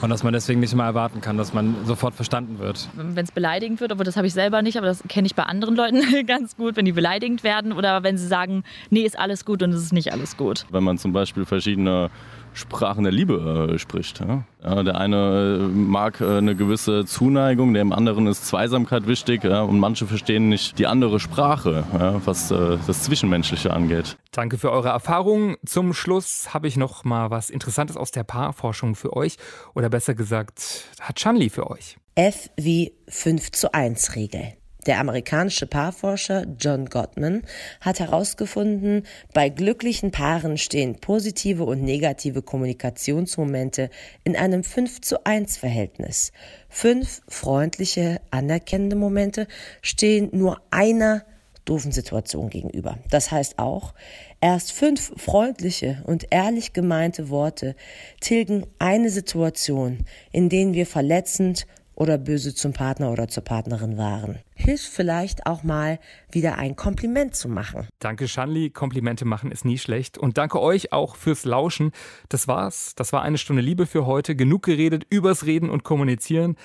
und 0.03 0.11
dass 0.11 0.22
man 0.22 0.33
deswegen 0.33 0.61
nicht 0.61 0.72
immer 0.72 0.85
erwarten 0.85 1.20
kann, 1.20 1.37
dass 1.37 1.53
man 1.53 1.74
sofort 1.85 2.14
verstanden 2.14 2.61
wird. 2.61 2.88
Wenn 2.94 3.24
es 3.24 3.33
beleidigend 3.33 3.81
wird, 3.81 3.90
obwohl 3.90 4.05
das 4.05 4.16
habe 4.16 4.29
ich 4.29 4.35
selber 4.35 4.62
nicht, 4.62 4.79
aber 4.79 4.87
das 4.87 5.03
kenne 5.09 5.27
ich 5.27 5.35
bei 5.35 5.42
anderen 5.42 5.74
Leuten 5.74 6.01
ganz 6.27 6.57
gut, 6.57 6.77
wenn 6.77 6.85
die 6.85 6.92
beleidigend 6.92 7.42
werden 7.42 7.72
oder 7.72 8.05
wenn 8.05 8.16
sie 8.18 8.29
sagen, 8.29 8.62
nee, 8.90 9.03
ist 9.03 9.18
alles 9.18 9.44
gut 9.44 9.64
und 9.64 9.72
es 9.72 9.83
ist 9.83 9.92
nicht 9.92 10.12
alles 10.12 10.37
gut. 10.37 10.64
Wenn 10.70 10.85
man 10.85 10.96
zum 10.96 11.12
Beispiel 11.12 11.44
verschiedene 11.44 12.09
Sprachen 12.53 13.05
der 13.05 13.13
Liebe 13.13 13.71
äh, 13.75 13.79
spricht. 13.79 14.21
Ja? 14.21 14.45
Ja, 14.63 14.83
der 14.83 14.97
eine 14.99 15.61
äh, 15.61 15.67
mag 15.69 16.21
äh, 16.21 16.39
eine 16.39 16.57
gewisse 16.57 17.05
Zuneigung, 17.05 17.75
dem 17.75 17.93
anderen 17.93 18.27
ist 18.27 18.47
Zweisamkeit 18.47 19.07
wichtig 19.07 19.45
ja? 19.45 19.63
und 19.63 19.79
manche 19.79 20.07
verstehen 20.07 20.49
nicht 20.49 20.79
die 20.79 20.87
andere 20.87 21.21
Sprache, 21.21 21.85
was 22.25 22.51
äh, 22.51 22.79
das 22.87 23.03
Zwischenmenschliche 23.03 23.73
angeht. 23.73 24.17
Danke 24.33 24.59
für 24.59 24.71
eure 24.71 24.89
Erfahrungen. 24.89 25.57
Zum 25.65 25.95
Schluss 25.95 26.53
habe 26.53 26.69
ich 26.69 26.77
noch 26.77 27.05
mal 27.05 27.31
was 27.31 27.51
Interessantes 27.51 27.97
aus 27.97 28.11
der 28.11 28.25
Paarforschung 28.25 28.95
für 28.95 29.15
euch 29.17 29.37
oder 29.75 29.89
besser 29.89 30.15
gesagt 30.15 30.85
hat 31.01 31.17
Chanli 31.17 31.51
für 31.51 31.71
euch. 31.71 31.97
F 32.15 32.51
wie 32.57 32.95
5 33.09 33.53
zu 33.53 33.73
1 33.73 34.17
Regel. 34.17 34.55
Der 34.87 35.01
amerikanische 35.01 35.67
Paarforscher 35.67 36.47
John 36.59 36.87
Gottman 36.87 37.43
hat 37.81 38.01
herausgefunden, 38.01 39.05
bei 39.35 39.49
glücklichen 39.49 40.12
Paaren 40.12 40.57
stehen 40.57 40.97
positive 40.97 41.64
und 41.64 41.83
negative 41.83 42.43
Kommunikationsmomente 42.43 43.91
in 44.25 44.37
einem 44.37 44.62
5 44.64 45.01
zu 45.01 45.27
1 45.27 45.59
Verhältnis. 45.59 46.33
Fünf 46.69 47.23
freundliche, 47.29 48.21
anerkennende 48.31 48.97
Momente 48.97 49.49
stehen 49.83 50.31
nur 50.33 50.61
einer 50.71 51.25
doofen 51.69 51.93
Situation 51.93 52.49
gegenüber. 52.49 52.99
Das 53.11 53.31
heißt 53.31 53.59
auch, 53.59 53.93
erst 54.41 54.73
fünf 54.73 55.12
freundliche 55.17 56.03
und 56.07 56.27
ehrlich 56.31 56.73
gemeinte 56.73 57.29
Worte 57.29 57.77
tilgen 58.21 58.67
eine 58.79 59.11
Situation, 59.11 60.07
in 60.33 60.49
denen 60.49 60.73
wir 60.73 60.87
verletzend 60.87 61.67
oder 61.99 62.17
böse 62.17 62.55
zum 62.55 62.73
Partner 62.73 63.11
oder 63.11 63.27
zur 63.27 63.43
Partnerin 63.43 63.99
waren. 63.99 64.39
Hilft 64.55 64.87
vielleicht 64.87 65.47
auch 65.47 65.65
mal 65.65 65.99
wieder 66.31 66.57
ein 66.57 66.77
Kompliment 66.77 67.35
zu 67.35 67.49
machen. 67.49 67.89
Danke, 67.99 68.29
Shanli. 68.29 68.71
Komplimente 68.71 69.25
machen 69.25 69.51
ist 69.51 69.65
nie 69.65 69.79
schlecht. 69.79 70.17
Und 70.17 70.39
danke 70.39 70.61
euch 70.61 70.93
auch 70.93 71.17
fürs 71.17 71.45
Lauschen. 71.45 71.91
Das 72.29 72.47
war's. 72.47 72.95
Das 72.95 73.13
war 73.13 73.23
eine 73.23 73.37
Stunde 73.37 73.63
Liebe 73.63 73.85
für 73.87 74.07
heute. 74.07 74.37
Genug 74.37 74.63
geredet 74.63 75.07
übers 75.11 75.45
Reden 75.45 75.71
und 75.71 75.83
Kommunizieren. 75.83 76.57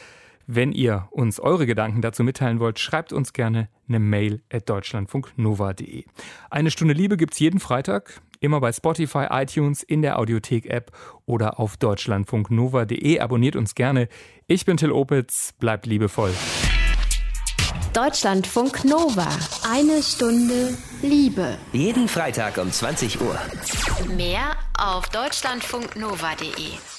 Wenn 0.46 0.72
ihr 0.72 1.08
uns 1.10 1.40
eure 1.40 1.66
Gedanken 1.66 2.02
dazu 2.02 2.24
mitteilen 2.24 2.60
wollt, 2.60 2.78
schreibt 2.78 3.12
uns 3.12 3.34
gerne 3.34 3.70
eine 3.88 4.00
Mail 4.00 4.44
at 4.52 4.70
deutschlandfunknova.de. 4.70 6.04
Eine 6.52 6.70
Stunde 6.70 6.94
Liebe 6.94 7.18
gibt's 7.18 7.40
jeden 7.40 7.60
Freitag. 7.60 8.22
Immer 8.44 8.60
bei 8.60 8.74
Spotify, 8.74 9.28
iTunes, 9.32 9.84
in 9.84 10.02
der 10.02 10.20
Audiothek-App 10.20 10.92
oder 11.26 11.62
auf 11.62 11.78
deutschlandfunknova.de. 11.78 13.22
Abonniert 13.22 13.56
uns 13.56 13.74
gerne. 13.74 14.10
Ich 14.48 14.66
bin 14.66 14.76
Till 14.76 14.92
Opitz. 14.92 15.54
Bleibt 15.60 15.86
liebevoll. 15.86 16.34
Deutschlandfunk 17.94 18.84
Nova. 18.84 19.30
Eine 19.72 20.04
Stunde 20.04 20.78
Liebe. 21.02 21.58
Jeden 21.72 22.10
Freitag 22.10 22.58
um 22.58 22.70
20 22.70 23.22
Uhr. 23.22 23.40
Mehr 24.18 24.58
auf 24.78 25.08
deutschlandfunknova.de. 25.08 26.93